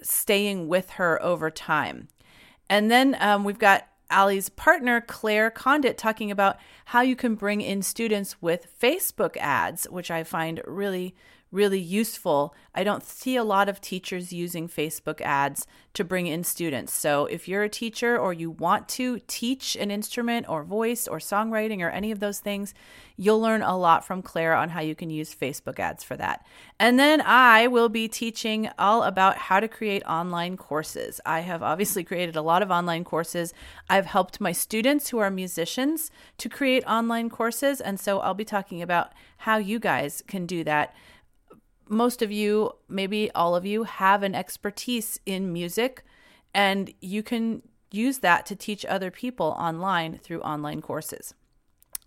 staying 0.02 0.66
with 0.66 0.90
her 0.90 1.23
over 1.23 1.50
time. 1.50 2.09
And 2.68 2.90
then 2.90 3.16
um, 3.21 3.45
we've 3.45 3.59
got 3.59 3.87
Allie's 4.11 4.49
partner, 4.49 5.00
Claire 5.00 5.50
Condit, 5.50 5.99
talking 5.99 6.30
about 6.30 6.57
how 6.87 7.02
you 7.02 7.14
can 7.14 7.35
bring 7.35 7.61
in 7.61 7.83
students 7.83 8.40
with 8.40 8.66
Facebook 8.80 9.37
ads, 9.37 9.85
which 9.90 10.11
I 10.11 10.25
find 10.25 10.61
really, 10.66 11.14
really 11.50 11.81
useful. 11.81 12.55
I 12.75 12.85
don't 12.85 13.02
see 13.02 13.37
a 13.37 13.45
lot 13.45 13.69
of 13.69 13.81
teachers 13.81 14.33
using 14.33 14.69
Facebook 14.69 15.21
ads 15.21 15.67
to 15.95 16.05
bring 16.05 16.26
in 16.26 16.45
students. 16.45 16.93
So 16.93 17.26
if 17.26 17.49
you're 17.49 17.64
a 17.64 17.69
teacher 17.69 18.19
or 18.19 18.33
you 18.33 18.50
want 18.50 18.88
to 18.90 19.19
teach 19.26 19.75
an 19.75 19.90
instrument 19.90 20.49
or 20.49 20.62
voice 20.62 21.09
or 21.09 21.19
songwriting 21.19 21.81
or 21.81 21.88
any 21.88 22.12
of 22.12 22.21
those 22.21 22.38
things, 22.38 22.75
you'll 23.17 23.40
learn 23.40 23.62
a 23.62 23.76
lot 23.76 24.05
from 24.05 24.23
Claire 24.23 24.55
on 24.55 24.69
how 24.69 24.81
you 24.81 24.95
can 24.95 25.11
use 25.11 25.35
Facebook 25.35 25.81
ads 25.81 26.05
for 26.05 26.17
that. 26.17 26.47
And 26.78 26.99
then 26.99 27.21
I 27.23 27.67
will 27.67 27.88
be 27.88 28.07
teaching 28.07 28.71
all 28.78 29.02
about 29.02 29.37
how 29.37 29.59
to 29.59 29.67
create 29.67 30.05
online 30.05 30.57
courses. 30.57 31.21
I 31.26 31.40
have 31.40 31.62
obviously 31.62 32.05
created 32.05 32.37
a 32.37 32.43
lot 32.43 32.62
of 32.62 32.71
online 32.71 33.02
courses. 33.02 33.55
I've 33.90 34.07
helped 34.07 34.40
my 34.40 34.52
students 34.52 35.09
who 35.09 35.19
are 35.19 35.31
musicians 35.31 36.11
to 36.37 36.49
create 36.49 36.85
online 36.87 37.31
courses. 37.31 37.81
And 37.81 37.99
so 37.99 38.21
I'll 38.21 38.35
be 38.35 38.45
talking 38.45 38.83
about 38.83 39.12
how 39.38 39.57
you 39.57 39.78
guys 39.81 40.23
can 40.26 40.47
do 40.47 40.62
that 40.64 40.95
most 41.88 42.23
of 42.23 42.30
you, 42.30 42.73
maybe 42.88 43.30
all 43.33 43.54
of 43.54 43.66
you, 43.66 43.85
have 43.85 44.23
an 44.23 44.35
expertise 44.35 45.18
in 45.26 45.52
music, 45.52 46.04
and 46.54 46.92
you 47.00 47.23
can 47.23 47.62
use 47.90 48.18
that 48.18 48.47
to 48.47 48.57
teach 48.57 48.85
other 48.85 49.11
people 49.11 49.54
online 49.59 50.18
through 50.18 50.40
online 50.40 50.83
courses. 50.83 51.35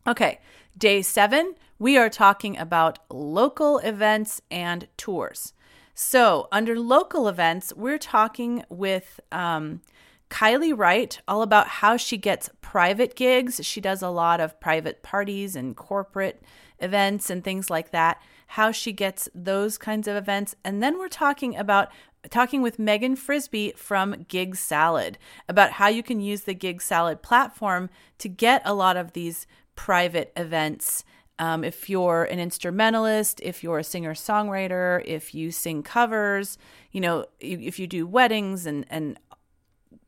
Okay, 0.07 0.39
day 0.77 1.01
seven, 1.01 1.53
we 1.77 1.97
are 1.97 2.09
talking 2.09 2.57
about 2.57 2.99
local 3.09 3.79
events 3.79 4.41
and 4.49 4.87
tours. 4.97 5.53
So, 5.93 6.47
under 6.51 6.79
local 6.79 7.27
events, 7.27 7.73
we're 7.75 7.97
talking 7.97 8.63
with 8.69 9.19
um, 9.31 9.81
Kylie 10.29 10.75
Wright 10.75 11.19
all 11.27 11.41
about 11.41 11.67
how 11.67 11.97
she 11.97 12.17
gets 12.17 12.49
private 12.61 13.15
gigs. 13.15 13.59
She 13.63 13.81
does 13.81 14.01
a 14.01 14.09
lot 14.09 14.39
of 14.39 14.59
private 14.59 15.03
parties 15.03 15.55
and 15.55 15.75
corporate 15.75 16.41
events 16.79 17.29
and 17.29 17.43
things 17.43 17.69
like 17.69 17.91
that 17.91 18.21
how 18.51 18.69
she 18.69 18.91
gets 18.91 19.29
those 19.33 19.77
kinds 19.77 20.09
of 20.09 20.15
events. 20.17 20.55
And 20.65 20.83
then 20.83 20.99
we're 20.99 21.07
talking 21.07 21.55
about 21.55 21.87
talking 22.29 22.61
with 22.61 22.77
Megan 22.77 23.15
Frisby 23.15 23.71
from 23.77 24.25
Gig 24.27 24.57
Salad 24.57 25.17
about 25.47 25.71
how 25.71 25.87
you 25.87 26.03
can 26.03 26.19
use 26.19 26.41
the 26.41 26.53
Gig 26.53 26.81
Salad 26.81 27.21
platform 27.21 27.89
to 28.17 28.27
get 28.27 28.61
a 28.65 28.73
lot 28.73 28.97
of 28.97 29.13
these 29.13 29.47
private 29.75 30.33
events. 30.35 31.05
Um, 31.39 31.63
if 31.63 31.89
you're 31.89 32.25
an 32.25 32.39
instrumentalist, 32.39 33.39
if 33.41 33.63
you're 33.63 33.79
a 33.79 33.85
singer 33.85 34.13
songwriter, 34.13 35.01
if 35.05 35.33
you 35.33 35.51
sing 35.51 35.81
covers, 35.81 36.57
you 36.91 36.99
know, 36.99 37.25
if 37.39 37.79
you 37.79 37.87
do 37.87 38.05
weddings 38.05 38.65
and, 38.65 38.85
and 38.89 39.17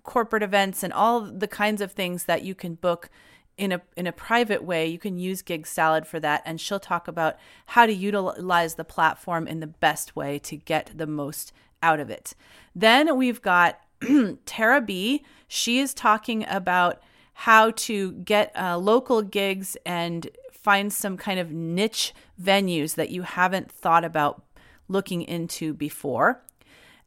corporate 0.03 0.43
events 0.43 0.83
and 0.83 0.91
all 0.91 1.21
the 1.21 1.47
kinds 1.47 1.79
of 1.81 1.93
things 1.93 2.25
that 2.25 2.43
you 2.43 2.53
can 2.55 2.75
book 2.75 3.09
in 3.57 3.71
a 3.71 3.81
in 3.95 4.07
a 4.07 4.11
private 4.11 4.63
way 4.63 4.87
you 4.87 4.97
can 4.97 5.17
use 5.17 5.41
gig 5.41 5.67
salad 5.67 6.07
for 6.07 6.19
that 6.19 6.41
and 6.45 6.59
she'll 6.59 6.79
talk 6.79 7.07
about 7.07 7.37
how 7.67 7.85
to 7.85 7.93
utilize 7.93 8.75
the 8.75 8.83
platform 8.83 9.47
in 9.47 9.59
the 9.59 9.67
best 9.67 10.15
way 10.15 10.39
to 10.39 10.55
get 10.55 10.91
the 10.95 11.07
most 11.07 11.53
out 11.81 11.99
of 11.99 12.09
it. 12.09 12.33
Then 12.75 13.17
we've 13.17 13.41
got 13.41 13.79
tara 14.45 14.81
b. 14.81 15.23
She 15.47 15.79
is 15.79 15.93
talking 15.93 16.45
about 16.47 17.01
how 17.33 17.71
to 17.71 18.13
get 18.13 18.51
uh, 18.55 18.77
local 18.77 19.21
gigs 19.21 19.75
and 19.85 20.29
find 20.51 20.93
some 20.93 21.17
kind 21.17 21.39
of 21.39 21.51
niche 21.51 22.13
venues 22.41 22.95
that 22.95 23.09
you 23.09 23.23
haven't 23.23 23.71
thought 23.71 24.05
about 24.05 24.43
looking 24.87 25.21
into 25.21 25.73
before. 25.73 26.41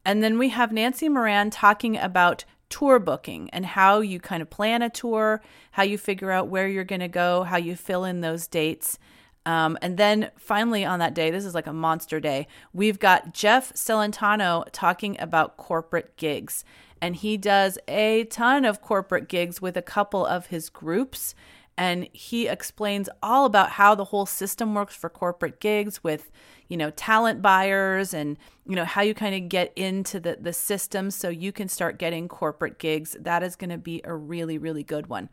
And 0.05 0.23
then 0.23 0.37
we 0.37 0.49
have 0.49 0.71
nancy 0.71 1.09
moran 1.09 1.49
talking 1.49 1.97
about 1.97 2.45
tour 2.69 2.99
booking 2.99 3.49
and 3.51 3.65
how 3.65 3.99
you 3.99 4.19
kind 4.19 4.41
of 4.41 4.49
plan 4.49 4.81
a 4.81 4.89
tour, 4.89 5.41
how 5.71 5.83
you 5.83 5.97
figure 5.97 6.31
out 6.31 6.47
where 6.47 6.67
you're 6.67 6.83
going 6.83 7.01
to 7.01 7.07
go, 7.07 7.43
how 7.43 7.57
you 7.57 7.75
fill 7.75 8.03
in 8.03 8.21
those 8.21 8.47
dates. 8.47 8.99
Um, 9.45 9.77
and 9.81 9.97
then 9.97 10.31
finally 10.37 10.83
on 10.83 10.99
that 10.99 11.13
day, 11.13 11.31
this 11.31 11.45
is 11.45 11.55
like 11.55 11.67
a 11.67 11.73
monster 11.73 12.19
day, 12.19 12.47
we've 12.73 12.99
got 12.99 13.33
Jeff 13.33 13.73
Celentano 13.73 14.65
talking 14.73 15.15
about 15.19 15.55
corporate 15.55 16.17
gigs. 16.17 16.65
And 17.01 17.15
he 17.15 17.37
does 17.37 17.77
a 17.87 18.25
ton 18.25 18.65
of 18.65 18.81
corporate 18.81 19.29
gigs 19.29 19.61
with 19.61 19.77
a 19.77 19.81
couple 19.81 20.25
of 20.25 20.47
his 20.47 20.69
groups. 20.69 21.35
And 21.77 22.09
he 22.11 22.47
explains 22.47 23.07
all 23.21 23.45
about 23.45 23.71
how 23.71 23.93
the 23.93 24.05
whole 24.05 24.25
system 24.25 24.73
works 24.73 24.95
for 24.95 25.09
corporate 25.09 25.59
gigs 25.59 26.03
with, 26.03 26.31
you 26.67 26.75
know, 26.75 26.89
talent 26.89 27.41
buyers 27.41 28.13
and, 28.13 28.37
you 28.65 28.75
know, 28.75 28.85
how 28.85 29.01
you 29.01 29.13
kind 29.13 29.35
of 29.35 29.47
get 29.47 29.73
into 29.75 30.19
the, 30.19 30.37
the 30.41 30.53
system 30.53 31.11
so 31.11 31.29
you 31.29 31.51
can 31.51 31.67
start 31.67 31.99
getting 31.99 32.27
corporate 32.27 32.79
gigs. 32.79 33.15
That 33.19 33.43
is 33.43 33.55
going 33.55 33.69
to 33.69 33.77
be 33.77 34.01
a 34.03 34.15
really, 34.15 34.57
really 34.57 34.83
good 34.83 35.07
one. 35.07 35.29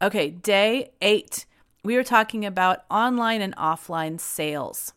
Okay, 0.00 0.30
day 0.30 0.92
eight 1.02 1.44
we 1.84 1.96
are 1.96 2.04
talking 2.04 2.44
about 2.44 2.84
online 2.90 3.40
and 3.40 3.56
offline 3.56 4.20
sales. 4.20 4.92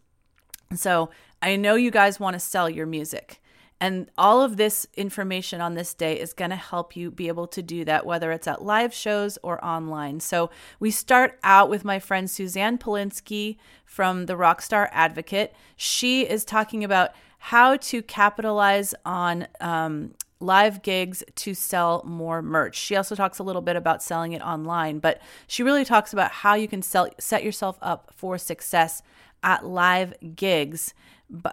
So 0.75 1.09
I 1.41 1.55
know 1.55 1.75
you 1.75 1.91
guys 1.91 2.19
want 2.19 2.35
to 2.35 2.39
sell 2.39 2.69
your 2.69 2.85
music. 2.85 3.41
And 3.81 4.09
all 4.17 4.41
of 4.41 4.57
this 4.57 4.87
information 4.95 5.59
on 5.59 5.73
this 5.73 5.93
day 5.93 6.17
is 6.19 6.33
going 6.33 6.49
to 6.49 6.55
help 6.55 6.95
you 6.95 7.11
be 7.11 7.27
able 7.27 7.47
to 7.47 7.61
do 7.61 7.83
that, 7.85 8.05
whether 8.05 8.31
it's 8.31 8.47
at 8.47 8.63
live 8.63 8.93
shows 8.93 9.37
or 9.43 9.63
online. 9.63 10.21
So 10.21 10.49
we 10.79 10.91
start 10.91 11.37
out 11.43 11.69
with 11.69 11.83
my 11.83 11.99
friend 11.99 12.29
Suzanne 12.29 12.77
Paulinski 12.77 13.57
from 13.85 14.27
the 14.27 14.35
Rockstar 14.35 14.87
Advocate. 14.91 15.53
She 15.75 16.21
is 16.21 16.45
talking 16.45 16.83
about 16.83 17.11
how 17.37 17.77
to 17.77 18.01
capitalize 18.01 18.95
on 19.05 19.47
um, 19.59 20.13
live 20.39 20.81
gigs 20.81 21.23
to 21.35 21.53
sell 21.53 22.01
more 22.05 22.41
merch. 22.41 22.77
She 22.77 22.95
also 22.95 23.13
talks 23.13 23.39
a 23.39 23.43
little 23.43 23.61
bit 23.61 23.75
about 23.75 24.01
selling 24.01 24.31
it 24.31 24.41
online, 24.41 24.99
but 24.99 25.21
she 25.47 25.63
really 25.63 25.85
talks 25.85 26.13
about 26.13 26.31
how 26.31 26.55
you 26.55 26.67
can 26.67 26.81
sell 26.81 27.09
set 27.19 27.43
yourself 27.43 27.77
up 27.81 28.11
for 28.15 28.37
success 28.37 29.01
at 29.43 29.65
live 29.65 30.13
gigs 30.35 30.93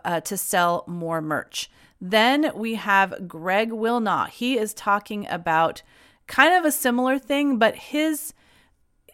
uh, 0.04 0.20
to 0.20 0.36
sell 0.36 0.84
more 0.86 1.20
merch. 1.20 1.70
Then 2.04 2.50
we 2.56 2.74
have 2.74 3.28
Greg 3.28 3.70
Wilnaugh. 3.70 4.28
He 4.28 4.58
is 4.58 4.74
talking 4.74 5.24
about 5.30 5.82
kind 6.26 6.52
of 6.52 6.64
a 6.64 6.72
similar 6.72 7.16
thing, 7.16 7.58
but 7.58 7.76
his 7.76 8.34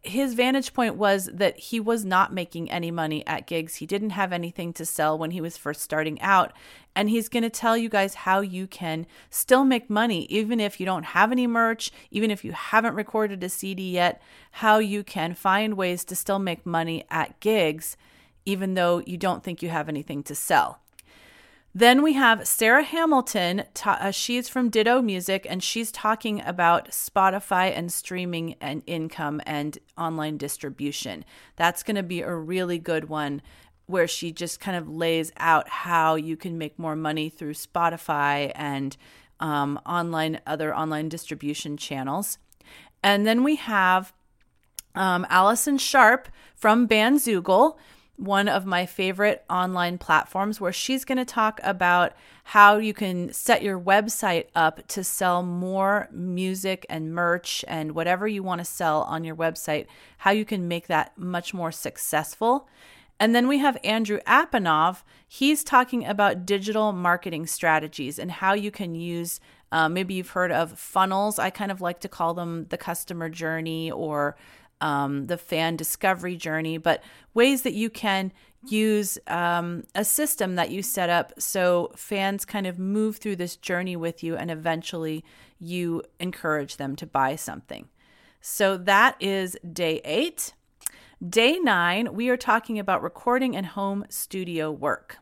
his 0.02 0.32
vantage 0.32 0.72
point 0.72 0.94
was 0.94 1.28
that 1.34 1.58
he 1.58 1.80
was 1.80 2.04
not 2.04 2.32
making 2.32 2.70
any 2.70 2.90
money 2.90 3.26
at 3.26 3.46
gigs. 3.46 3.74
He 3.74 3.84
didn't 3.84 4.10
have 4.10 4.32
anything 4.32 4.72
to 4.74 4.86
sell 4.86 5.18
when 5.18 5.32
he 5.32 5.40
was 5.40 5.58
first 5.58 5.82
starting 5.82 6.18
out. 6.22 6.52
And 6.96 7.10
he's 7.10 7.28
going 7.28 7.42
to 7.42 7.50
tell 7.50 7.76
you 7.76 7.90
guys 7.90 8.14
how 8.14 8.40
you 8.40 8.66
can 8.66 9.06
still 9.28 9.64
make 9.64 9.90
money, 9.90 10.24
even 10.26 10.60
if 10.60 10.80
you 10.80 10.86
don't 10.86 11.02
have 11.02 11.30
any 11.30 11.46
merch, 11.46 11.90
even 12.10 12.30
if 12.30 12.42
you 12.44 12.52
haven't 12.52 12.94
recorded 12.94 13.42
a 13.44 13.50
CD 13.50 13.90
yet, 13.90 14.22
how 14.52 14.78
you 14.78 15.02
can 15.02 15.34
find 15.34 15.74
ways 15.74 16.04
to 16.04 16.16
still 16.16 16.38
make 16.38 16.64
money 16.64 17.04
at 17.10 17.38
gigs, 17.40 17.96
even 18.46 18.74
though 18.74 19.02
you 19.04 19.18
don't 19.18 19.42
think 19.42 19.62
you 19.62 19.68
have 19.68 19.88
anything 19.88 20.22
to 20.22 20.34
sell. 20.34 20.80
Then 21.74 22.02
we 22.02 22.14
have 22.14 22.48
Sarah 22.48 22.82
Hamilton. 22.82 23.64
Ta- 23.74 23.98
uh, 24.00 24.10
she's 24.10 24.48
from 24.48 24.70
Ditto 24.70 25.02
Music, 25.02 25.46
and 25.48 25.62
she's 25.62 25.92
talking 25.92 26.42
about 26.44 26.90
Spotify 26.90 27.76
and 27.76 27.92
streaming 27.92 28.54
and 28.60 28.82
income 28.86 29.40
and 29.46 29.78
online 29.96 30.38
distribution. 30.38 31.24
That's 31.56 31.82
going 31.82 31.96
to 31.96 32.02
be 32.02 32.22
a 32.22 32.34
really 32.34 32.78
good 32.78 33.08
one 33.08 33.42
where 33.86 34.06
she 34.06 34.32
just 34.32 34.60
kind 34.60 34.76
of 34.76 34.88
lays 34.88 35.32
out 35.38 35.68
how 35.68 36.14
you 36.14 36.36
can 36.36 36.58
make 36.58 36.78
more 36.78 36.96
money 36.96 37.28
through 37.28 37.54
Spotify 37.54 38.52
and 38.54 38.96
um, 39.40 39.80
online 39.86 40.40
other 40.46 40.74
online 40.74 41.08
distribution 41.08 41.76
channels. 41.76 42.38
And 43.02 43.26
then 43.26 43.44
we 43.44 43.56
have 43.56 44.12
um, 44.94 45.26
Allison 45.30 45.78
Sharp 45.78 46.28
from 46.54 46.88
Bandzoogle 46.88 47.76
one 48.18 48.48
of 48.48 48.66
my 48.66 48.84
favorite 48.84 49.44
online 49.48 49.96
platforms 49.96 50.60
where 50.60 50.72
she's 50.72 51.04
going 51.04 51.18
to 51.18 51.24
talk 51.24 51.60
about 51.62 52.12
how 52.42 52.76
you 52.76 52.92
can 52.92 53.32
set 53.32 53.62
your 53.62 53.78
website 53.78 54.46
up 54.56 54.86
to 54.88 55.04
sell 55.04 55.42
more 55.42 56.08
music 56.10 56.84
and 56.90 57.14
merch 57.14 57.64
and 57.68 57.92
whatever 57.92 58.26
you 58.26 58.42
want 58.42 58.60
to 58.60 58.64
sell 58.64 59.02
on 59.02 59.22
your 59.22 59.36
website, 59.36 59.86
how 60.18 60.32
you 60.32 60.44
can 60.44 60.66
make 60.66 60.88
that 60.88 61.16
much 61.16 61.54
more 61.54 61.70
successful. 61.70 62.68
And 63.20 63.36
then 63.36 63.46
we 63.46 63.58
have 63.58 63.78
Andrew 63.84 64.18
Apanov. 64.26 65.02
He's 65.26 65.62
talking 65.62 66.04
about 66.04 66.44
digital 66.44 66.92
marketing 66.92 67.46
strategies 67.46 68.18
and 68.18 68.32
how 68.32 68.52
you 68.52 68.72
can 68.72 68.96
use, 68.96 69.40
uh, 69.70 69.88
maybe 69.88 70.14
you've 70.14 70.30
heard 70.30 70.50
of 70.50 70.76
funnels. 70.76 71.38
I 71.38 71.50
kind 71.50 71.70
of 71.70 71.80
like 71.80 72.00
to 72.00 72.08
call 72.08 72.34
them 72.34 72.66
the 72.70 72.78
customer 72.78 73.28
journey 73.28 73.92
or 73.92 74.36
um, 74.80 75.26
the 75.26 75.38
fan 75.38 75.76
discovery 75.76 76.36
journey, 76.36 76.78
but 76.78 77.02
ways 77.34 77.62
that 77.62 77.74
you 77.74 77.90
can 77.90 78.32
use 78.66 79.18
um, 79.28 79.84
a 79.94 80.04
system 80.04 80.56
that 80.56 80.70
you 80.70 80.82
set 80.82 81.08
up 81.08 81.32
so 81.38 81.92
fans 81.96 82.44
kind 82.44 82.66
of 82.66 82.78
move 82.78 83.16
through 83.16 83.36
this 83.36 83.56
journey 83.56 83.96
with 83.96 84.22
you 84.22 84.36
and 84.36 84.50
eventually 84.50 85.24
you 85.60 86.02
encourage 86.18 86.76
them 86.76 86.96
to 86.96 87.06
buy 87.06 87.36
something. 87.36 87.88
So 88.40 88.76
that 88.78 89.16
is 89.20 89.56
day 89.72 90.00
eight. 90.04 90.54
Day 91.26 91.58
nine, 91.58 92.14
we 92.14 92.28
are 92.28 92.36
talking 92.36 92.78
about 92.78 93.02
recording 93.02 93.56
and 93.56 93.66
home 93.66 94.04
studio 94.08 94.70
work. 94.70 95.18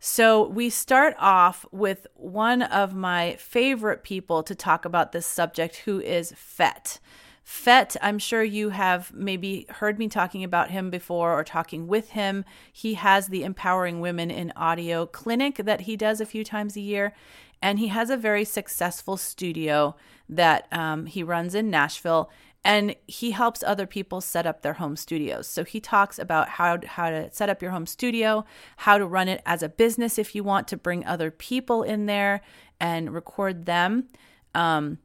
So 0.00 0.46
we 0.46 0.68
start 0.68 1.14
off 1.18 1.64
with 1.70 2.06
one 2.14 2.62
of 2.62 2.94
my 2.94 3.36
favorite 3.36 4.02
people 4.02 4.42
to 4.42 4.54
talk 4.54 4.84
about 4.84 5.12
this 5.12 5.26
subject, 5.26 5.76
who 5.76 6.00
is 6.00 6.34
Fett. 6.36 7.00
Fett, 7.44 7.94
I'm 8.00 8.18
sure 8.18 8.42
you 8.42 8.70
have 8.70 9.12
maybe 9.12 9.66
heard 9.68 9.98
me 9.98 10.08
talking 10.08 10.42
about 10.42 10.70
him 10.70 10.88
before 10.88 11.38
or 11.38 11.44
talking 11.44 11.86
with 11.86 12.10
him. 12.10 12.42
He 12.72 12.94
has 12.94 13.28
the 13.28 13.44
Empowering 13.44 14.00
Women 14.00 14.30
in 14.30 14.50
Audio 14.56 15.04
clinic 15.04 15.56
that 15.56 15.82
he 15.82 15.94
does 15.94 16.22
a 16.22 16.26
few 16.26 16.42
times 16.42 16.74
a 16.74 16.80
year, 16.80 17.14
and 17.60 17.78
he 17.78 17.88
has 17.88 18.08
a 18.08 18.16
very 18.16 18.46
successful 18.46 19.18
studio 19.18 19.94
that 20.26 20.66
um, 20.72 21.04
he 21.04 21.22
runs 21.22 21.54
in 21.54 21.68
Nashville. 21.70 22.30
And 22.66 22.96
he 23.06 23.32
helps 23.32 23.62
other 23.62 23.86
people 23.86 24.22
set 24.22 24.46
up 24.46 24.62
their 24.62 24.72
home 24.72 24.96
studios. 24.96 25.46
So 25.46 25.64
he 25.64 25.80
talks 25.80 26.18
about 26.18 26.48
how 26.48 26.78
how 26.86 27.10
to 27.10 27.30
set 27.30 27.50
up 27.50 27.60
your 27.60 27.72
home 27.72 27.84
studio, 27.84 28.46
how 28.78 28.96
to 28.96 29.04
run 29.04 29.28
it 29.28 29.42
as 29.44 29.62
a 29.62 29.68
business 29.68 30.18
if 30.18 30.34
you 30.34 30.42
want 30.42 30.66
to 30.68 30.78
bring 30.78 31.04
other 31.04 31.30
people 31.30 31.82
in 31.82 32.06
there 32.06 32.40
and 32.80 33.12
record 33.12 33.66
them. 33.66 34.08
Um, 34.54 34.96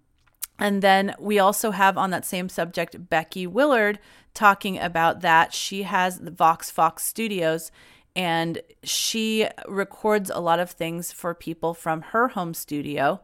and 0.59 0.81
then 0.81 1.15
we 1.19 1.39
also 1.39 1.71
have 1.71 1.97
on 1.97 2.11
that 2.11 2.25
same 2.25 2.49
subject 2.49 3.09
Becky 3.09 3.47
Willard 3.47 3.99
talking 4.33 4.77
about 4.77 5.21
that. 5.21 5.53
She 5.53 5.83
has 5.83 6.19
the 6.19 6.31
Vox 6.31 6.69
Fox 6.69 7.03
Studios 7.03 7.71
and 8.15 8.61
she 8.83 9.47
records 9.67 10.29
a 10.29 10.39
lot 10.39 10.59
of 10.59 10.71
things 10.71 11.11
for 11.11 11.33
people 11.33 11.73
from 11.73 12.01
her 12.01 12.29
home 12.29 12.53
studio. 12.53 13.21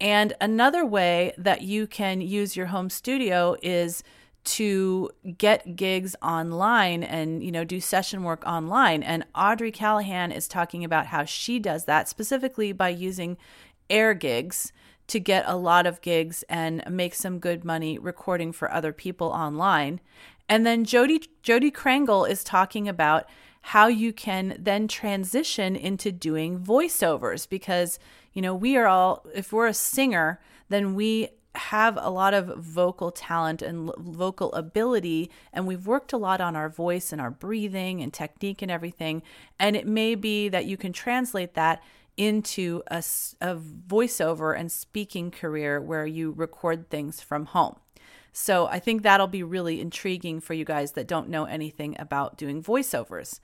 And 0.00 0.34
another 0.40 0.84
way 0.84 1.32
that 1.38 1.62
you 1.62 1.86
can 1.86 2.20
use 2.20 2.56
your 2.56 2.66
home 2.66 2.90
studio 2.90 3.56
is 3.62 4.02
to 4.44 5.10
get 5.38 5.76
gigs 5.76 6.14
online 6.20 7.02
and 7.02 7.42
you 7.42 7.50
know 7.50 7.64
do 7.64 7.80
session 7.80 8.24
work 8.24 8.44
online 8.46 9.02
and 9.02 9.24
Audrey 9.34 9.70
Callahan 9.70 10.30
is 10.30 10.46
talking 10.46 10.84
about 10.84 11.06
how 11.06 11.24
she 11.24 11.58
does 11.58 11.86
that 11.86 12.10
specifically 12.10 12.70
by 12.70 12.90
using 12.90 13.38
AirGigs 13.88 14.70
to 15.06 15.20
get 15.20 15.44
a 15.46 15.56
lot 15.56 15.86
of 15.86 16.00
gigs 16.00 16.44
and 16.48 16.82
make 16.88 17.14
some 17.14 17.38
good 17.38 17.64
money 17.64 17.98
recording 17.98 18.52
for 18.52 18.72
other 18.72 18.92
people 18.92 19.28
online. 19.28 20.00
And 20.48 20.66
then 20.66 20.84
Jody 20.84 21.22
Jody 21.42 21.70
Krangle 21.70 22.28
is 22.28 22.44
talking 22.44 22.88
about 22.88 23.26
how 23.68 23.86
you 23.86 24.12
can 24.12 24.54
then 24.58 24.86
transition 24.86 25.74
into 25.74 26.12
doing 26.12 26.58
voiceovers 26.58 27.48
because 27.48 27.98
you 28.34 28.42
know 28.42 28.54
we 28.54 28.76
are 28.76 28.86
all 28.86 29.24
if 29.34 29.54
we're 29.54 29.66
a 29.66 29.72
singer 29.72 30.38
then 30.68 30.94
we 30.94 31.28
have 31.54 31.96
a 32.00 32.10
lot 32.10 32.34
of 32.34 32.58
vocal 32.58 33.10
talent 33.10 33.62
and 33.62 33.90
vocal 33.96 34.52
ability 34.52 35.30
and 35.50 35.66
we've 35.66 35.86
worked 35.86 36.12
a 36.12 36.16
lot 36.18 36.42
on 36.42 36.54
our 36.54 36.68
voice 36.68 37.10
and 37.10 37.22
our 37.22 37.30
breathing 37.30 38.02
and 38.02 38.12
technique 38.12 38.60
and 38.60 38.70
everything 38.70 39.22
and 39.58 39.76
it 39.76 39.86
may 39.86 40.14
be 40.14 40.46
that 40.50 40.66
you 40.66 40.76
can 40.76 40.92
translate 40.92 41.54
that 41.54 41.82
into 42.16 42.82
a, 42.88 42.98
a 43.40 43.56
voiceover 43.56 44.58
and 44.58 44.70
speaking 44.70 45.30
career 45.30 45.80
where 45.80 46.06
you 46.06 46.30
record 46.30 46.88
things 46.88 47.20
from 47.20 47.46
home. 47.46 47.76
So 48.32 48.66
I 48.66 48.80
think 48.80 49.02
that'll 49.02 49.28
be 49.28 49.42
really 49.42 49.80
intriguing 49.80 50.40
for 50.40 50.54
you 50.54 50.64
guys 50.64 50.92
that 50.92 51.06
don't 51.06 51.28
know 51.28 51.44
anything 51.44 51.94
about 51.98 52.36
doing 52.36 52.62
voiceovers. 52.62 53.38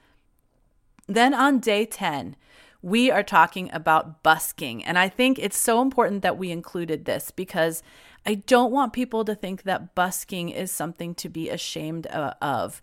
Then 1.06 1.32
on 1.32 1.60
day 1.60 1.86
10, 1.86 2.36
we 2.82 3.10
are 3.10 3.22
talking 3.22 3.70
about 3.72 4.22
busking. 4.22 4.84
And 4.84 4.98
I 4.98 5.08
think 5.08 5.38
it's 5.38 5.58
so 5.58 5.82
important 5.82 6.22
that 6.22 6.38
we 6.38 6.50
included 6.50 7.04
this 7.04 7.30
because 7.30 7.82
I 8.26 8.34
don't 8.34 8.72
want 8.72 8.92
people 8.92 9.24
to 9.24 9.34
think 9.34 9.62
that 9.62 9.94
busking 9.94 10.48
is 10.48 10.70
something 10.70 11.14
to 11.16 11.28
be 11.28 11.48
ashamed 11.48 12.06
uh, 12.08 12.34
of. 12.40 12.82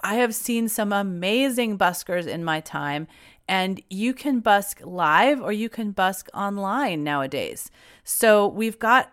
I 0.00 0.14
have 0.14 0.34
seen 0.34 0.68
some 0.68 0.92
amazing 0.92 1.76
buskers 1.76 2.26
in 2.26 2.44
my 2.44 2.60
time, 2.60 3.08
and 3.48 3.80
you 3.88 4.12
can 4.12 4.40
busk 4.40 4.80
live 4.84 5.40
or 5.40 5.52
you 5.52 5.68
can 5.68 5.92
busk 5.92 6.28
online 6.34 7.02
nowadays. 7.02 7.70
So 8.04 8.46
we've 8.46 8.78
got 8.78 9.10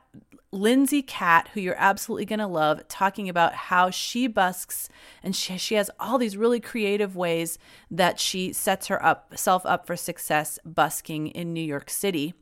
Lindsay 0.52 1.02
Cat, 1.02 1.50
who 1.54 1.62
you're 1.62 1.76
absolutely 1.78 2.26
going 2.26 2.40
to 2.40 2.48
love, 2.48 2.88
talking 2.88 3.28
about 3.30 3.54
how 3.54 3.90
she 3.90 4.28
busks 4.28 4.90
and 5.24 5.36
she, 5.36 5.58
she 5.58 5.76
has 5.76 5.90
all 6.00 6.18
these 6.18 6.38
really 6.38 6.60
creative 6.60 7.16
ways 7.16 7.58
that 7.90 8.20
she 8.20 8.54
sets 8.54 8.88
her 8.88 9.04
up 9.04 9.38
self 9.38 9.66
up 9.66 9.86
for 9.86 9.96
success 9.96 10.60
busking 10.66 11.28
in 11.28 11.54
New 11.54 11.62
York 11.64 11.90
City. 11.90 12.34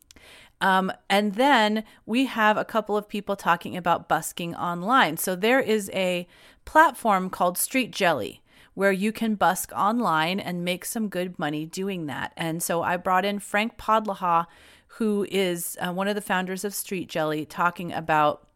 Um, 0.61 0.93
and 1.09 1.35
then 1.35 1.83
we 2.05 2.25
have 2.25 2.55
a 2.55 2.63
couple 2.63 2.95
of 2.95 3.09
people 3.09 3.35
talking 3.35 3.75
about 3.75 4.07
busking 4.07 4.55
online. 4.55 5.17
So 5.17 5.35
there 5.35 5.59
is 5.59 5.91
a 5.93 6.27
platform 6.65 7.29
called 7.29 7.57
Street 7.57 7.91
Jelly 7.91 8.42
where 8.73 8.91
you 8.91 9.11
can 9.11 9.35
busk 9.35 9.71
online 9.75 10.39
and 10.39 10.65
make 10.65 10.85
some 10.85 11.07
good 11.07 11.37
money 11.37 11.65
doing 11.65 12.07
that. 12.07 12.33
And 12.35 12.61
so 12.61 12.81
I 12.81 12.97
brought 12.97 13.25
in 13.25 13.39
Frank 13.39 13.77
Podlaha, 13.77 14.45
who 14.87 15.25
is 15.29 15.77
uh, 15.79 15.91
one 15.91 16.07
of 16.07 16.15
the 16.15 16.21
founders 16.21 16.63
of 16.63 16.73
Street 16.73 17.09
Jelly, 17.09 17.45
talking 17.45 17.91
about 17.91 18.47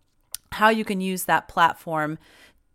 how 0.54 0.70
you 0.70 0.86
can 0.86 1.02
use 1.02 1.26
that 1.26 1.48
platform 1.48 2.18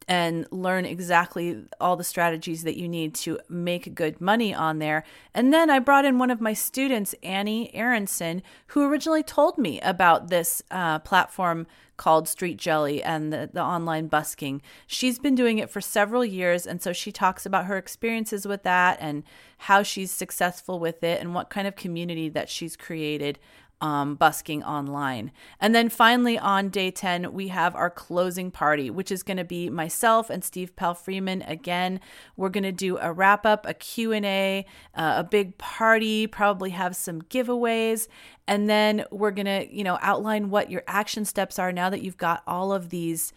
and 0.09 0.47
learn 0.51 0.85
exactly 0.85 1.65
all 1.81 1.97
the 1.97 2.05
strategies 2.05 2.63
that 2.63 2.77
you 2.77 2.89
need 2.89 3.15
to 3.15 3.39
make 3.49 3.95
good 3.95 4.21
money 4.21 4.55
on 4.55 4.79
there. 4.79 5.05
And 5.35 5.53
then 5.53 5.71
I 5.71 5.79
brought 5.79 6.05
in 6.05 6.19
one 6.19 6.31
of 6.31 6.41
my 6.41 6.53
students, 6.53 7.15
Annie 7.23 7.75
Aronson, 7.75 8.43
who 8.69 8.85
originally 8.85 9.23
told 9.23 9.59
me 9.59 9.81
about 9.81 10.29
this 10.29 10.63
uh, 10.71 10.99
platform 11.01 11.67
called 11.97 12.27
Street 12.27 12.57
Jelly 12.57 13.03
and 13.03 13.33
the, 13.33 13.51
the 13.53 13.63
online 13.63 14.09
busking. 14.09 14.61
She's 14.87 15.19
been 15.19 15.37
doing 15.37 15.59
it 15.59 15.71
for 15.71 15.81
several 15.81 16.25
years. 16.25 16.67
And 16.67 16.83
so 16.83 16.93
she 16.93 17.13
talks 17.13 17.47
about 17.47 17.67
her 17.67 17.77
experiences 17.77 18.47
with 18.47 18.65
that 18.65 18.99
and 19.01 19.23
how 19.59 19.85
she's 19.85 20.11
successful 20.11 20.81
with 20.81 21.05
it 21.05 21.21
and 21.21 21.35
what 21.35 21.51
kind 21.51 21.69
of 21.69 21.77
community 21.77 22.29
that 22.31 22.49
she's 22.49 22.77
created 22.77 23.39
um, 23.83 24.15
busking 24.15 24.63
online. 24.63 25.33
And 25.61 25.75
then 25.75 25.89
finally, 25.89 26.39
on 26.39 26.69
day 26.69 26.93
10, 26.93 27.33
we 27.33 27.49
have 27.49 27.75
our 27.75 27.91
closing 27.91 28.53
party, 28.53 28.89
which 28.89 29.11
is 29.11 29.25
going 29.25 29.37
to 29.37 29.45
be 29.45 29.69
myself 29.69 30.31
and 30.31 30.45
Steve 30.45 30.75
Palfreeman. 30.77 31.49
Again, 31.51 32.01
we're 32.37 32.49
going 32.49 32.63
to 32.63 32.73
do 32.73 32.97
a 32.99 33.13
wrap 33.13 33.45
up, 33.45 33.67
a 33.67 33.75
Q&A, 33.75 34.65
uh, 34.95 35.15
a 35.19 35.25
big 35.25 35.59
party, 35.59 36.29
probably 36.29 36.71
have 36.71 36.95
some 36.95 37.23
giveaways. 37.23 38.07
And 38.47 38.71
then 38.71 39.05
we're 39.11 39.33
going 39.33 39.47
to, 39.47 39.67
you 39.71 39.83
know, 39.83 39.99
outline 40.01 40.49
what 40.49 40.71
your 40.71 40.85
action 40.87 41.25
steps 41.25 41.59
are 41.59 41.73
now 41.73 41.91
that 41.91 42.03
you've 42.03 42.17
got 42.17 42.45
all 42.47 42.73
of 42.73 42.91
these 42.91 43.33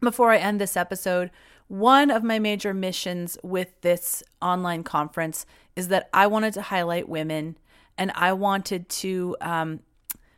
before 0.00 0.32
I 0.32 0.38
end 0.38 0.60
this 0.60 0.76
episode, 0.76 1.30
one 1.68 2.10
of 2.10 2.24
my 2.24 2.38
major 2.38 2.72
missions 2.72 3.36
with 3.42 3.80
this 3.82 4.22
online 4.40 4.82
conference 4.82 5.44
is 5.76 5.88
that 5.88 6.08
I 6.12 6.26
wanted 6.26 6.54
to 6.54 6.62
highlight 6.62 7.08
women 7.08 7.58
and 7.98 8.12
I 8.14 8.32
wanted 8.32 8.88
to, 8.88 9.36
um, 9.40 9.80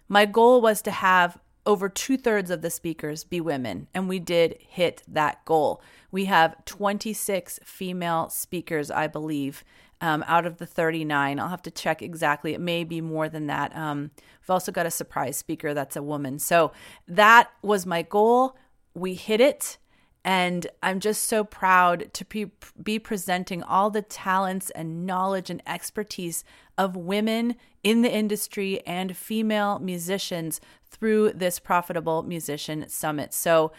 my 0.09 0.27
goal 0.27 0.61
was 0.61 0.83
to 0.83 0.91
have 0.91 1.39
over 1.67 1.89
two 1.89 2.17
thirds 2.17 2.51
of 2.51 2.63
the 2.63 2.71
speakers 2.71 3.23
be 3.23 3.41
women, 3.41 3.87
and 3.95 4.09
we 4.09 4.19
did 4.19 4.57
hit 4.61 5.03
that 5.07 5.45
goal. 5.45 5.83
We 6.11 6.25
have 6.25 6.65
26 6.65 7.61
female 7.65 8.29
speakers, 8.31 8.91
I 8.91 9.07
believe, 9.07 9.63
um, 10.01 10.25
out 10.27 10.47
of 10.47 10.57
the 10.57 10.67
39. 10.67 11.39
I'll 11.39 11.49
have 11.49 11.63
to 11.63 11.71
check 11.71 12.01
exactly. 12.01 12.55
It 12.55 12.61
may 12.61 12.85
be 12.85 13.01
more 13.01 13.29
than 13.29 13.47
that. 13.49 13.77
Um, 13.77 14.11
we've 14.41 14.51
also 14.51 14.73
got 14.73 14.87
a 14.87 14.91
surprise 14.91 15.37
speaker 15.37 15.75
that's 15.75 15.97
a 15.97 16.03
woman. 16.03 16.39
So 16.39 16.73
that 17.07 17.51
was 17.63 17.85
my 17.85 18.03
goal. 18.03 18.57
We 18.95 19.15
hit 19.15 19.41
it. 19.41 19.77
And 20.25 20.67
I'm 20.83 21.01
just 21.01 21.25
so 21.25 21.45
proud 21.45 22.13
to 22.13 22.25
be, 22.27 22.51
be 22.83 22.99
presenting 22.99 23.63
all 23.63 23.91
the 23.91 24.03
talents 24.03 24.71
and 24.71 25.07
knowledge 25.07 25.49
and 25.49 25.63
expertise 25.67 26.45
of 26.77 26.95
women 26.95 27.57
in 27.83 28.03
the 28.03 28.13
industry 28.13 28.85
and 28.87 29.17
female 29.17 29.79
musicians 29.79 30.61
through 30.91 31.33
this 31.33 31.59
Profitable 31.59 32.23
Musician 32.23 32.87
Summit. 32.89 33.33
So 33.33 33.73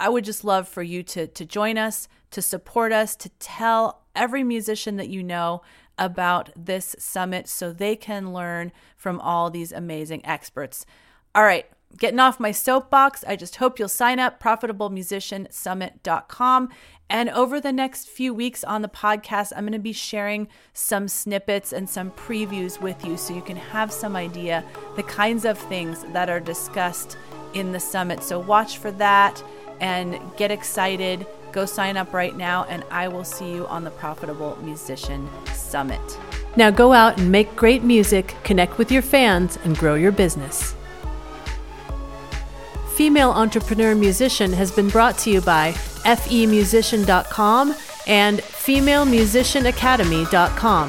I 0.00 0.08
would 0.08 0.24
just 0.24 0.44
love 0.44 0.66
for 0.66 0.82
you 0.82 1.02
to, 1.04 1.28
to 1.28 1.44
join 1.44 1.78
us, 1.78 2.08
to 2.32 2.42
support 2.42 2.92
us, 2.92 3.14
to 3.16 3.28
tell 3.38 4.02
every 4.16 4.42
musician 4.42 4.96
that 4.96 5.08
you 5.08 5.22
know 5.22 5.62
about 5.96 6.50
this 6.56 6.96
summit 6.98 7.48
so 7.48 7.72
they 7.72 7.94
can 7.94 8.32
learn 8.32 8.72
from 8.96 9.20
all 9.20 9.50
these 9.50 9.70
amazing 9.70 10.24
experts. 10.26 10.84
All 11.34 11.44
right, 11.44 11.66
getting 11.98 12.20
off 12.20 12.40
my 12.40 12.50
soapbox. 12.50 13.24
I 13.26 13.36
just 13.36 13.56
hope 13.56 13.78
you'll 13.78 13.88
sign 13.88 14.18
up 14.18 14.42
profitablemusiciansummit.com. 14.42 16.68
And 17.10 17.28
over 17.30 17.60
the 17.60 17.72
next 17.72 18.08
few 18.08 18.32
weeks 18.32 18.64
on 18.64 18.82
the 18.82 18.88
podcast, 18.88 19.52
I'm 19.54 19.64
going 19.64 19.72
to 19.72 19.78
be 19.78 19.92
sharing 19.92 20.48
some 20.72 21.06
snippets 21.06 21.72
and 21.72 21.88
some 21.88 22.10
previews 22.12 22.80
with 22.80 23.04
you 23.04 23.16
so 23.16 23.34
you 23.34 23.42
can 23.42 23.56
have 23.56 23.92
some 23.92 24.16
idea 24.16 24.64
the 24.96 25.02
kinds 25.02 25.44
of 25.44 25.58
things 25.58 26.04
that 26.12 26.30
are 26.30 26.40
discussed 26.40 27.16
in 27.52 27.72
the 27.72 27.80
summit. 27.80 28.22
So 28.22 28.38
watch 28.38 28.78
for 28.78 28.90
that 28.92 29.42
and 29.80 30.18
get 30.36 30.50
excited. 30.50 31.26
Go 31.52 31.66
sign 31.66 31.96
up 31.96 32.12
right 32.12 32.36
now, 32.36 32.64
and 32.64 32.82
I 32.90 33.06
will 33.06 33.22
see 33.22 33.52
you 33.52 33.66
on 33.68 33.84
the 33.84 33.90
Profitable 33.90 34.58
Musician 34.62 35.28
Summit. 35.52 36.00
Now 36.56 36.70
go 36.70 36.92
out 36.92 37.18
and 37.18 37.30
make 37.30 37.54
great 37.54 37.82
music, 37.82 38.34
connect 38.44 38.78
with 38.78 38.90
your 38.90 39.02
fans, 39.02 39.58
and 39.64 39.76
grow 39.76 39.94
your 39.94 40.12
business. 40.12 40.74
Female 42.94 43.30
Entrepreneur 43.30 43.94
Musician 43.94 44.52
has 44.52 44.70
been 44.70 44.88
brought 44.88 45.16
to 45.18 45.30
you 45.30 45.40
by 45.40 45.72
femusician.com 45.72 47.74
and 48.06 48.38
femalemusicianacademy.com. 48.38 50.88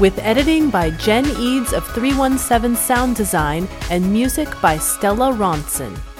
With 0.00 0.18
editing 0.20 0.70
by 0.70 0.88
Jen 0.90 1.26
Eads 1.38 1.74
of 1.74 1.86
317 1.88 2.76
Sound 2.76 3.16
Design 3.16 3.68
and 3.90 4.10
music 4.10 4.48
by 4.62 4.78
Stella 4.78 5.32
Ronson. 5.32 6.11